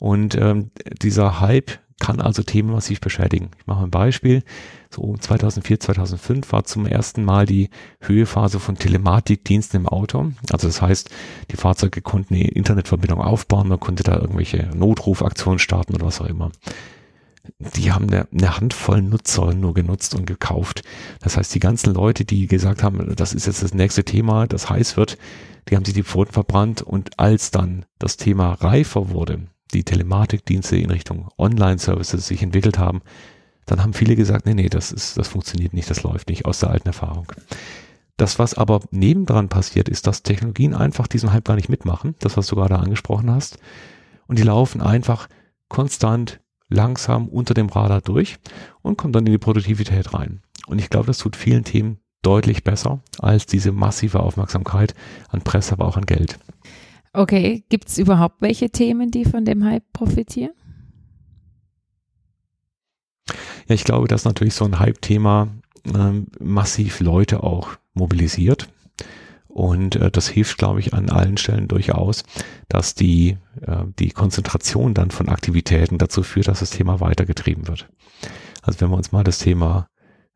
Und 0.04 0.34
ähm, 0.34 0.70
dieser 1.00 1.40
Hype 1.40 1.78
kann 1.98 2.20
also 2.20 2.42
Themen 2.42 2.70
massiv 2.70 3.00
beschädigen. 3.00 3.52
Ich 3.58 3.66
mache 3.66 3.84
ein 3.84 3.90
Beispiel. 3.90 4.42
So 4.90 5.16
2004, 5.16 5.80
2005 5.80 6.52
war 6.52 6.64
zum 6.64 6.84
ersten 6.84 7.24
Mal 7.24 7.46
die 7.46 7.70
Höhephase 8.00 8.60
von 8.60 8.76
Telematikdiensten 8.76 9.80
im 9.80 9.88
Auto. 9.88 10.32
Also 10.52 10.66
das 10.66 10.82
heißt, 10.82 11.08
die 11.50 11.56
Fahrzeuge 11.56 12.02
konnten 12.02 12.34
eine 12.34 12.48
Internetverbindung 12.48 13.22
aufbauen, 13.22 13.68
man 13.68 13.80
konnte 13.80 14.02
da 14.02 14.18
irgendwelche 14.18 14.68
Notrufaktionen 14.76 15.58
starten 15.58 15.94
oder 15.94 16.04
was 16.04 16.20
auch 16.20 16.26
immer. 16.26 16.52
Die 17.58 17.90
haben 17.90 18.10
eine 18.10 18.58
Handvoll 18.58 19.00
Nutzer 19.00 19.54
nur 19.54 19.72
genutzt 19.72 20.14
und 20.14 20.26
gekauft. 20.26 20.82
Das 21.20 21.38
heißt, 21.38 21.54
die 21.54 21.60
ganzen 21.60 21.94
Leute, 21.94 22.26
die 22.26 22.46
gesagt 22.46 22.82
haben, 22.82 23.16
das 23.16 23.32
ist 23.32 23.46
jetzt 23.46 23.62
das 23.62 23.72
nächste 23.72 24.04
Thema, 24.04 24.46
das 24.46 24.68
heiß 24.68 24.98
wird, 24.98 25.16
die 25.70 25.76
haben 25.76 25.86
sich 25.86 25.94
die 25.94 26.02
Pfoten 26.02 26.34
verbrannt 26.34 26.82
und 26.82 27.18
als 27.18 27.50
dann 27.50 27.86
das 27.98 28.18
Thema 28.18 28.52
reifer 28.52 29.08
wurde, 29.08 29.46
die 29.74 29.84
Telematikdienste 29.84 30.76
in 30.76 30.90
Richtung 30.90 31.28
Online-Services 31.38 32.26
sich 32.26 32.42
entwickelt 32.42 32.78
haben, 32.78 33.02
dann 33.66 33.82
haben 33.82 33.92
viele 33.92 34.16
gesagt, 34.16 34.46
nee, 34.46 34.54
nee, 34.54 34.68
das 34.68 34.92
ist, 34.92 35.16
das 35.18 35.28
funktioniert 35.28 35.72
nicht, 35.72 35.90
das 35.90 36.02
läuft 36.02 36.28
nicht 36.28 36.46
aus 36.46 36.60
der 36.60 36.70
alten 36.70 36.88
Erfahrung. 36.88 37.26
Das, 38.16 38.38
was 38.38 38.54
aber 38.54 38.80
nebendran 38.90 39.48
passiert, 39.48 39.88
ist, 39.88 40.06
dass 40.06 40.22
Technologien 40.22 40.74
einfach 40.74 41.08
diesen 41.08 41.32
Hype 41.32 41.44
gar 41.44 41.56
nicht 41.56 41.68
mitmachen, 41.68 42.14
das, 42.20 42.36
was 42.36 42.46
du 42.46 42.56
gerade 42.56 42.78
angesprochen 42.78 43.30
hast. 43.30 43.58
Und 44.26 44.38
die 44.38 44.44
laufen 44.44 44.80
einfach 44.80 45.28
konstant 45.68 46.40
langsam 46.68 47.28
unter 47.28 47.54
dem 47.54 47.68
Radar 47.68 48.00
durch 48.00 48.36
und 48.82 48.96
kommen 48.96 49.12
dann 49.12 49.26
in 49.26 49.32
die 49.32 49.38
Produktivität 49.38 50.14
rein. 50.14 50.42
Und 50.66 50.78
ich 50.78 50.90
glaube, 50.90 51.06
das 51.06 51.18
tut 51.18 51.36
vielen 51.36 51.64
Themen 51.64 51.98
deutlich 52.22 52.64
besser 52.64 53.00
als 53.18 53.46
diese 53.46 53.72
massive 53.72 54.20
Aufmerksamkeit 54.20 54.94
an 55.28 55.42
Presse, 55.42 55.72
aber 55.72 55.86
auch 55.86 55.96
an 55.96 56.06
Geld. 56.06 56.38
Okay, 57.14 57.64
gibt 57.68 57.88
es 57.88 57.98
überhaupt 57.98 58.42
welche 58.42 58.70
Themen, 58.70 59.12
die 59.12 59.24
von 59.24 59.44
dem 59.44 59.64
Hype 59.64 59.84
profitieren? 59.92 60.52
Ja, 63.68 63.74
ich 63.74 63.84
glaube, 63.84 64.08
dass 64.08 64.24
natürlich 64.24 64.54
so 64.54 64.64
ein 64.64 64.80
Hype-Thema 64.80 65.48
ähm, 65.86 66.26
massiv 66.40 66.98
Leute 67.00 67.44
auch 67.44 67.70
mobilisiert. 67.94 68.68
Und 69.46 69.94
äh, 69.94 70.10
das 70.10 70.26
hilft, 70.26 70.58
glaube 70.58 70.80
ich, 70.80 70.92
an 70.92 71.08
allen 71.08 71.36
Stellen 71.36 71.68
durchaus, 71.68 72.24
dass 72.68 72.96
die, 72.96 73.38
äh, 73.62 73.84
die 74.00 74.10
Konzentration 74.10 74.92
dann 74.92 75.12
von 75.12 75.28
Aktivitäten 75.28 75.98
dazu 75.98 76.24
führt, 76.24 76.48
dass 76.48 76.58
das 76.58 76.70
Thema 76.70 76.98
weitergetrieben 76.98 77.68
wird. 77.68 77.88
Also 78.62 78.80
wenn 78.80 78.90
wir 78.90 78.96
uns 78.96 79.12
mal 79.12 79.22
das 79.22 79.38
Thema 79.38 79.86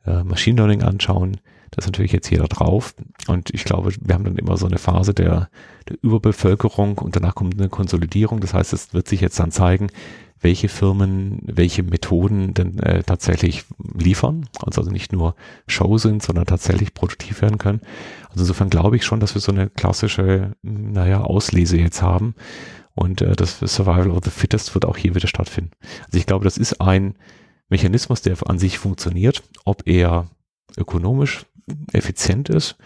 äh, 0.06 0.22
Machine 0.22 0.58
Learning 0.58 0.82
anschauen, 0.82 1.38
das 1.70 1.84
ist 1.84 1.88
natürlich 1.88 2.12
jetzt 2.12 2.30
jeder 2.30 2.46
drauf. 2.46 2.94
Und 3.26 3.50
ich 3.50 3.64
glaube, 3.64 3.92
wir 4.00 4.14
haben 4.14 4.24
dann 4.24 4.36
immer 4.36 4.56
so 4.56 4.66
eine 4.66 4.78
Phase 4.78 5.14
der, 5.14 5.48
der 5.88 5.96
Überbevölkerung 6.02 6.98
und 6.98 7.16
danach 7.16 7.34
kommt 7.34 7.58
eine 7.58 7.68
Konsolidierung. 7.68 8.40
Das 8.40 8.54
heißt, 8.54 8.72
es 8.72 8.94
wird 8.94 9.08
sich 9.08 9.20
jetzt 9.20 9.38
dann 9.38 9.50
zeigen, 9.50 9.88
welche 10.40 10.68
Firmen 10.68 11.40
welche 11.42 11.82
Methoden 11.82 12.54
denn 12.54 12.78
äh, 12.78 13.02
tatsächlich 13.02 13.64
liefern, 13.94 14.48
also, 14.64 14.82
also 14.82 14.90
nicht 14.90 15.12
nur 15.12 15.34
Show 15.66 15.98
sind, 15.98 16.22
sondern 16.22 16.46
tatsächlich 16.46 16.94
produktiv 16.94 17.42
werden 17.42 17.58
können. 17.58 17.80
Also 18.28 18.40
insofern 18.40 18.70
glaube 18.70 18.96
ich 18.96 19.04
schon, 19.04 19.20
dass 19.20 19.34
wir 19.34 19.40
so 19.40 19.52
eine 19.52 19.68
klassische, 19.68 20.52
naja, 20.62 21.22
Auslese 21.22 21.76
jetzt 21.76 22.02
haben 22.02 22.34
und 22.94 23.20
äh, 23.20 23.34
das 23.34 23.58
Survival 23.60 24.10
of 24.10 24.24
the 24.24 24.30
Fittest 24.30 24.74
wird 24.74 24.84
auch 24.84 24.96
hier 24.96 25.14
wieder 25.14 25.28
stattfinden. 25.28 25.72
Also 26.06 26.18
ich 26.18 26.26
glaube, 26.26 26.44
das 26.44 26.56
ist 26.56 26.80
ein 26.80 27.16
Mechanismus, 27.68 28.22
der 28.22 28.36
an 28.46 28.58
sich 28.58 28.78
funktioniert. 28.78 29.42
Ob 29.64 29.86
er 29.86 30.30
ökonomisch 30.76 31.46
effizient 31.92 32.48
ist, 32.48 32.76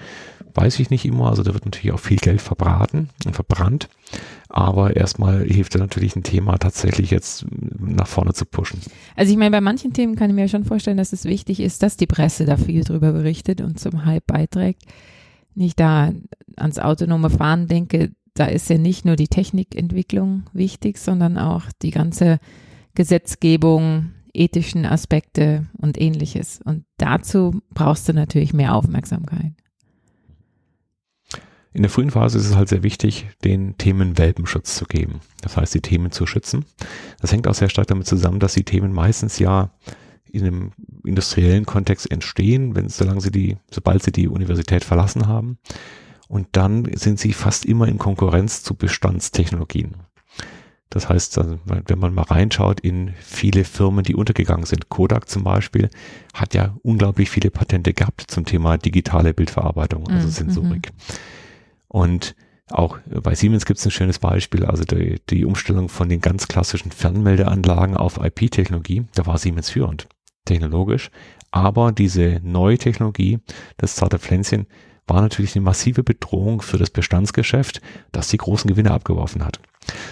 weiß 0.55 0.79
ich 0.81 0.91
nicht 0.91 1.05
immer. 1.05 1.29
Also 1.31 1.43
da 1.43 1.55
wird 1.55 1.65
natürlich 1.65 1.93
auch 1.93 2.01
viel 2.01 2.19
Geld 2.19 2.41
verbraten 2.41 3.09
und 3.25 3.35
verbrannt. 3.35 3.89
Aber 4.49 4.97
erstmal 4.97 5.45
hilft 5.45 5.75
er 5.75 5.81
natürlich 5.81 6.15
ein 6.15 6.23
Thema 6.23 6.59
tatsächlich 6.59 7.11
jetzt 7.11 7.47
nach 7.79 8.07
vorne 8.07 8.35
zu 8.35 8.45
pushen. 8.45 8.81
Also 9.17 9.33
ich 9.33 9.39
meine, 9.39 9.51
bei 9.51 9.61
manchen 9.61 9.93
Themen 9.93 10.15
kann 10.15 10.31
ich 10.31 10.37
mir 10.37 10.49
schon 10.49 10.65
vorstellen, 10.65 10.99
dass 10.99 11.13
es 11.13 11.25
wichtig 11.25 11.61
ist, 11.61 11.83
dass 11.83 11.97
die 11.97 12.07
Presse 12.07 12.45
da 12.45 12.57
viel 12.57 12.85
drüber 12.85 13.13
berichtet 13.13 13.61
und 13.61 13.81
zum 13.81 14.05
Hype 14.05 14.27
beiträgt. 14.27 14.83
Nicht 15.55 15.81
da 15.81 16.13
ans 16.57 16.79
autonome 16.79 17.31
Fahren 17.31 17.67
denke, 17.67 18.13
da 18.35 18.47
ist 18.47 18.71
ja 18.71 18.79
nicht 18.79 19.05
nur 19.05 19.17
die 19.17 19.29
Technikentwicklung 19.29 20.45
wichtig, 20.53 20.99
sondern 20.99 21.39
auch 21.39 21.65
die 21.83 21.91
ganze 21.91 22.39
Gesetzgebung, 22.95 24.13
ethischen 24.35 24.87
Aspekte 24.87 25.67
und 25.79 26.01
ähnliches. 26.01 26.61
Und 26.65 26.85
dazu 26.97 27.61
brauchst 27.71 28.09
du 28.09 28.13
natürlich 28.13 28.53
mehr 28.53 28.75
Aufmerksamkeit. 28.75 29.53
In 31.75 31.83
der 31.83 31.91
frühen 31.91 32.11
Phase 32.11 32.39
ist 32.39 32.47
es 32.47 32.57
halt 32.57 32.69
sehr 32.69 32.83
wichtig, 32.83 33.29
den 33.45 33.79
Themen 33.79 34.19
Welpenschutz 34.19 34.77
zu 34.77 34.85
geben. 34.85 35.21
Das 35.41 35.57
heißt, 35.57 35.75
die 35.75 35.81
Themen 35.81 36.13
zu 36.13 36.27
schützen. 36.27 36.67
Das 37.21 37.33
hängt 37.33 37.49
auch 37.49 37.55
sehr 37.55 37.71
stark 37.71 37.87
damit 37.87 38.07
zusammen, 38.07 38.41
dass 38.41 38.53
die 38.53 38.65
Themen 38.65 38.93
meistens 38.93 39.39
ja 39.39 39.71
in 40.31 40.47
einem 40.47 40.73
industriellen 41.05 41.65
Kontext 41.65 42.11
entstehen, 42.11 42.77
wenn 42.77 42.89
solange 42.89 43.21
sie 43.21 43.31
die, 43.31 43.57
sobald 43.71 44.03
sie 44.03 44.13
die 44.13 44.29
Universität 44.29 44.85
verlassen 44.85 45.27
haben. 45.27 45.59
Und 46.29 46.49
dann 46.53 46.91
sind 46.95 47.19
sie 47.19 47.33
fast 47.33 47.65
immer 47.65 47.89
in 47.89 47.99
Konkurrenz 47.99 48.63
zu 48.63 48.75
Bestandstechnologien. 48.75 49.97
Das 50.93 51.09
heißt, 51.09 51.39
also, 51.39 51.59
wenn 51.65 51.99
man 51.99 52.13
mal 52.13 52.25
reinschaut 52.25 52.81
in 52.81 53.15
viele 53.19 53.65
Firmen, 53.65 54.05
die 54.05 54.15
untergegangen 54.15 54.67
sind, 54.67 54.91
Kodak 54.91 55.27
zum 55.27 55.43
Beispiel, 55.43 55.89
hat 56.35 56.53
ja 56.53 56.77
unglaublich 56.83 57.31
viele 57.31 57.51
Patente 57.51 57.95
gehabt 57.95 58.25
zum 58.29 58.45
Thema 58.45 58.77
digitale 58.77 59.33
Bildverarbeitung, 59.33 60.07
also 60.11 60.27
mhm. 60.27 60.31
Sensorik. 60.31 60.93
Und 61.89 62.37
auch 62.71 62.99
bei 63.07 63.35
Siemens 63.35 63.65
gibt 63.65 63.79
es 63.79 63.87
ein 63.87 63.91
schönes 63.91 64.19
Beispiel, 64.19 64.67
also 64.67 64.85
die, 64.85 65.19
die 65.31 65.47
Umstellung 65.47 65.89
von 65.89 66.11
den 66.11 66.21
ganz 66.21 66.47
klassischen 66.47 66.93
Fernmeldeanlagen 66.93 67.97
auf 67.97 68.19
IP-Technologie, 68.23 69.07
da 69.15 69.25
war 69.25 69.39
Siemens 69.39 69.71
führend, 69.71 70.09
technologisch. 70.45 71.11
Aber 71.51 71.93
diese 71.93 72.39
neue 72.43 72.77
Technologie, 72.77 73.39
das 73.79 73.97
zarte 73.97 74.19
Pflänzchen, 74.19 74.67
war 75.07 75.23
natürlich 75.23 75.57
eine 75.57 75.65
massive 75.65 76.03
Bedrohung 76.03 76.61
für 76.61 76.77
das 76.77 76.91
Bestandsgeschäft, 76.91 77.81
das 78.13 78.29
die 78.29 78.37
großen 78.37 78.69
Gewinne 78.69 78.91
abgeworfen 78.91 79.43
hat. 79.43 79.59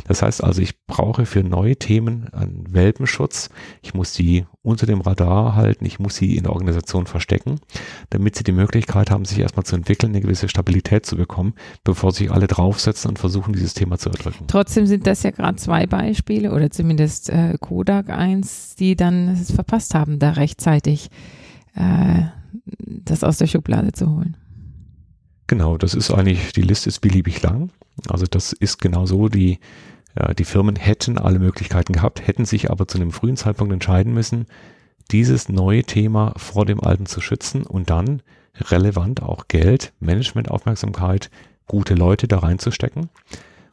Das 0.07 0.23
heißt 0.23 0.43
also, 0.43 0.63
ich 0.63 0.85
brauche 0.87 1.27
für 1.27 1.43
neue 1.43 1.77
Themen 1.77 2.29
einen 2.33 2.67
Welpenschutz. 2.71 3.51
Ich 3.83 3.95
muss 3.95 4.15
sie 4.15 4.47
unter 4.63 4.87
dem 4.87 5.01
Radar 5.01 5.55
halten. 5.55 5.85
Ich 5.87 5.99
muss 5.99 6.17
sie 6.17 6.37
in 6.37 6.45
der 6.45 6.53
Organisation 6.53 7.07
verstecken, 7.07 7.61
damit 8.11 8.37
sie 8.37 8.45
die 8.45 8.53
Möglichkeit 8.53 9.11
haben, 9.11 9.25
sich 9.25 9.39
erstmal 9.39 9.65
zu 9.65 9.77
entwickeln, 9.77 10.11
eine 10.11 10.21
gewisse 10.21 10.49
Stabilität 10.49 11.07
zu 11.07 11.17
bekommen, 11.17 11.55
bevor 11.85 12.13
sich 12.13 12.31
alle 12.31 12.47
draufsetzen 12.47 13.11
und 13.11 13.19
versuchen, 13.19 13.53
dieses 13.53 13.75
Thema 13.75 13.99
zu 13.99 14.11
erdrücken. 14.11 14.47
Trotzdem 14.49 14.87
sind 14.87 15.07
das 15.07 15.23
ja 15.23 15.31
gerade 15.31 15.57
zwei 15.57 15.87
Beispiele 15.87 16.53
oder 16.53 16.71
zumindest 16.71 17.31
äh, 17.31 17.57
Kodak 17.61 18.11
eins, 18.11 18.75
die 18.77 18.97
dann 18.97 19.29
es 19.29 19.53
verpasst 19.53 19.95
haben, 19.95 20.19
da 20.19 20.31
rechtzeitig 20.31 21.11
äh, 21.75 22.23
das 22.87 23.25
aus 23.25 23.39
der 23.39 23.47
Schublade 23.47 23.93
zu 23.93 24.09
holen. 24.09 24.37
Genau, 25.51 25.77
das 25.77 25.95
ist 25.95 26.13
eigentlich, 26.13 26.53
die 26.53 26.63
Liste 26.63 26.89
ist 26.89 27.01
beliebig 27.01 27.43
lang. 27.43 27.73
Also 28.09 28.25
das 28.25 28.53
ist 28.53 28.81
genau 28.81 29.07
so, 29.07 29.29
die, 29.29 29.59
ja, 30.17 30.33
die 30.33 30.45
Firmen 30.45 30.77
hätten 30.77 31.19
alle 31.19 31.41
Möglichkeiten 31.41 31.93
gehabt, 31.93 32.25
hätten 32.25 32.45
sich 32.45 32.71
aber 32.71 32.87
zu 32.87 32.99
einem 32.99 33.11
frühen 33.11 33.37
Zeitpunkt 33.37 33.73
entscheiden 33.73 34.15
müssen, 34.15 34.47
dieses 35.11 35.49
neue 35.49 35.83
Thema 35.83 36.35
vor 36.37 36.67
dem 36.67 36.81
alten 36.81 37.07
zu 37.07 37.21
schützen 37.21 37.65
und 37.65 37.91
dann 37.91 38.23
relevant 38.61 39.25
auch 39.25 39.49
Geld, 39.49 39.93
Managementaufmerksamkeit, 39.99 41.33
gute 41.67 41.95
Leute 41.95 42.29
da 42.29 42.39
reinzustecken. 42.39 43.09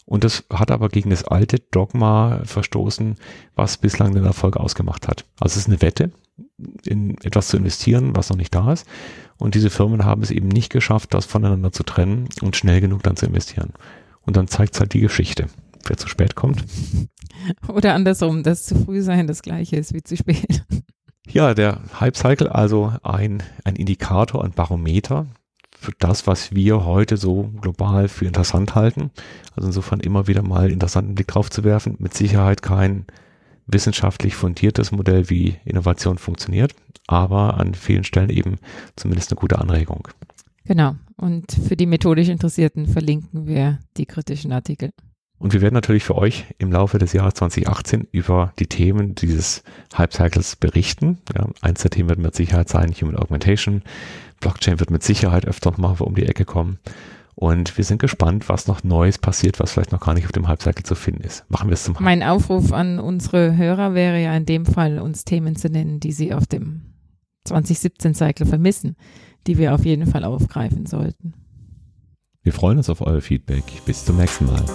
Und 0.08 0.24
das 0.24 0.46
hat 0.52 0.72
aber 0.72 0.88
gegen 0.88 1.10
das 1.10 1.26
alte 1.26 1.60
Dogma 1.60 2.40
verstoßen, 2.46 3.16
was 3.56 3.76
bislang 3.76 4.14
den 4.14 4.24
Erfolg 4.24 4.56
ausgemacht 4.56 5.06
hat. 5.10 5.26
Also 5.38 5.54
es 5.54 5.58
ist 5.58 5.68
eine 5.68 5.82
Wette, 5.82 6.12
in 6.86 7.18
etwas 7.24 7.50
zu 7.50 7.58
investieren, 7.58 8.16
was 8.16 8.30
noch 8.30 8.38
nicht 8.38 8.56
da 8.56 8.72
ist. 8.72 8.88
Und 9.38 9.54
diese 9.54 9.70
Firmen 9.70 10.06
haben 10.06 10.24
es 10.24 10.32
eben 10.32 10.48
nicht 10.48 10.72
geschafft, 10.72 11.14
das 11.14 11.26
voneinander 11.26 11.74
zu 11.74 11.84
trennen 11.84 12.30
und 12.42 12.56
schnell 12.56 12.80
genug 12.80 13.04
dann 13.04 13.18
zu 13.18 13.26
investieren. 13.26 13.74
Und 14.22 14.38
dann 14.38 14.48
zeigt 14.48 14.76
es 14.76 14.80
halt 14.80 14.94
die 14.94 15.02
Geschichte. 15.02 15.48
Wer 15.86 15.98
zu 15.98 16.08
spät 16.08 16.36
kommt. 16.36 16.64
Oder 17.68 17.94
andersrum, 17.94 18.44
dass 18.44 18.66
zu 18.66 18.76
früh 18.76 19.02
sein 19.02 19.28
das 19.28 19.42
gleiche 19.42 19.76
ist 19.76 19.94
wie 19.94 20.04
zu 20.04 20.16
spät. 20.16 20.64
Ja, 21.30 21.54
der 21.54 21.82
Hype 22.00 22.16
Cycle, 22.16 22.48
also 22.48 22.94
ein, 23.04 23.44
ein 23.66 23.76
Indikator, 23.76 24.46
ein 24.46 24.52
Barometer 24.52 25.28
für 25.80 25.92
das, 26.00 26.28
was 26.28 26.54
wir 26.54 26.86
heute 26.86 27.18
so 27.18 27.52
global 27.62 28.08
für 28.08 28.26
interessant 28.26 28.76
halten. 28.76 29.12
Also 29.56 29.68
insofern 29.68 30.00
immer 30.00 30.28
wieder 30.28 30.42
mal 30.42 30.72
interessanten 30.72 31.16
Blick 31.16 31.28
drauf 31.28 31.50
zu 31.50 31.64
werfen. 31.64 31.96
Mit 32.00 32.14
Sicherheit 32.14 32.62
kein 32.62 33.06
wissenschaftlich 33.68 34.36
fundiertes 34.36 34.92
Modell, 34.92 35.30
wie 35.30 35.56
Innovation 35.66 36.18
funktioniert, 36.18 36.74
aber 37.06 37.60
an 37.60 37.74
vielen 37.74 38.04
Stellen 38.04 38.30
eben 38.30 38.58
zumindest 38.96 39.32
eine 39.32 39.40
gute 39.40 39.60
Anregung. 39.60 40.08
Genau. 40.66 40.96
Und 41.16 41.52
für 41.52 41.76
die 41.76 41.86
methodisch 41.86 42.30
Interessierten 42.30 42.88
verlinken 42.88 43.48
wir 43.48 43.80
die 43.98 44.06
kritischen 44.06 44.52
Artikel. 44.52 44.92
Und 45.40 45.54
wir 45.54 45.62
werden 45.62 45.76
natürlich 45.76 46.04
für 46.04 46.16
euch 46.16 46.46
im 46.58 46.72
Laufe 46.72 46.98
des 46.98 47.14
Jahres 47.14 47.36
2018 47.36 48.08
über 48.12 48.54
die 48.58 48.66
Themen 48.66 49.14
dieses 49.14 49.64
Hype-Cycles 49.96 50.56
berichten. 50.56 51.20
Ja, 51.36 51.48
eins 51.62 51.82
der 51.82 51.92
Themen 51.92 52.10
wird 52.10 52.20
mit 52.20 52.36
Sicherheit 52.36 52.70
sein 52.70 52.92
Human 52.92 53.16
Augmentation. 53.16 53.84
Blockchain 54.40 54.80
wird 54.80 54.90
mit 54.90 55.04
Sicherheit 55.04 55.46
öfter 55.46 55.72
noch 55.72 55.78
mal 55.78 55.96
um 56.00 56.16
die 56.16 56.26
Ecke 56.26 56.46
kommen. 56.46 56.80
Und 57.36 57.78
wir 57.78 57.84
sind 57.84 58.00
gespannt, 58.00 58.50
was 58.50 58.66
noch 58.66 58.84
Neues 58.84 59.20
passiert, 59.20 59.60
was 59.60 59.72
vielleicht 59.72 59.92
noch 59.92 60.00
gar 60.00 60.16
nicht 60.16 60.26
auf 60.26 60.32
dem 60.32 60.48
Halbcycle 60.48 60.84
zu 60.84 60.96
finden 60.96 61.22
ist. 61.22 61.46
Machen 61.50 61.70
wir 61.70 61.76
es 61.76 61.84
zum 61.84 61.94
Hype. 61.94 62.04
Mein 62.04 62.24
Aufruf 62.24 62.74
an 62.74 63.00
unsere 63.00 63.56
Hörer 63.56 63.94
wäre 63.94 64.20
ja 64.20 64.36
in 64.36 64.48
dem 64.48 64.66
Fall, 64.66 64.98
uns 64.98 65.24
Themen 65.24 65.56
zu 65.56 65.70
nennen, 65.70 66.00
die 66.00 66.14
sie 66.14 66.34
auf 66.34 66.48
dem 66.48 66.82
2017-Cycle 67.48 68.48
vermissen, 68.48 68.96
die 69.46 69.60
wir 69.60 69.76
auf 69.76 69.86
jeden 69.86 70.08
Fall 70.08 70.24
aufgreifen 70.24 70.88
sollten. 70.88 71.36
Wir 72.42 72.54
freuen 72.54 72.78
uns 72.80 72.90
auf 72.90 73.02
euer 73.02 73.22
Feedback. 73.22 73.64
Bis 73.86 74.04
zum 74.04 74.18
nächsten 74.18 74.48
Mal. 74.48 74.66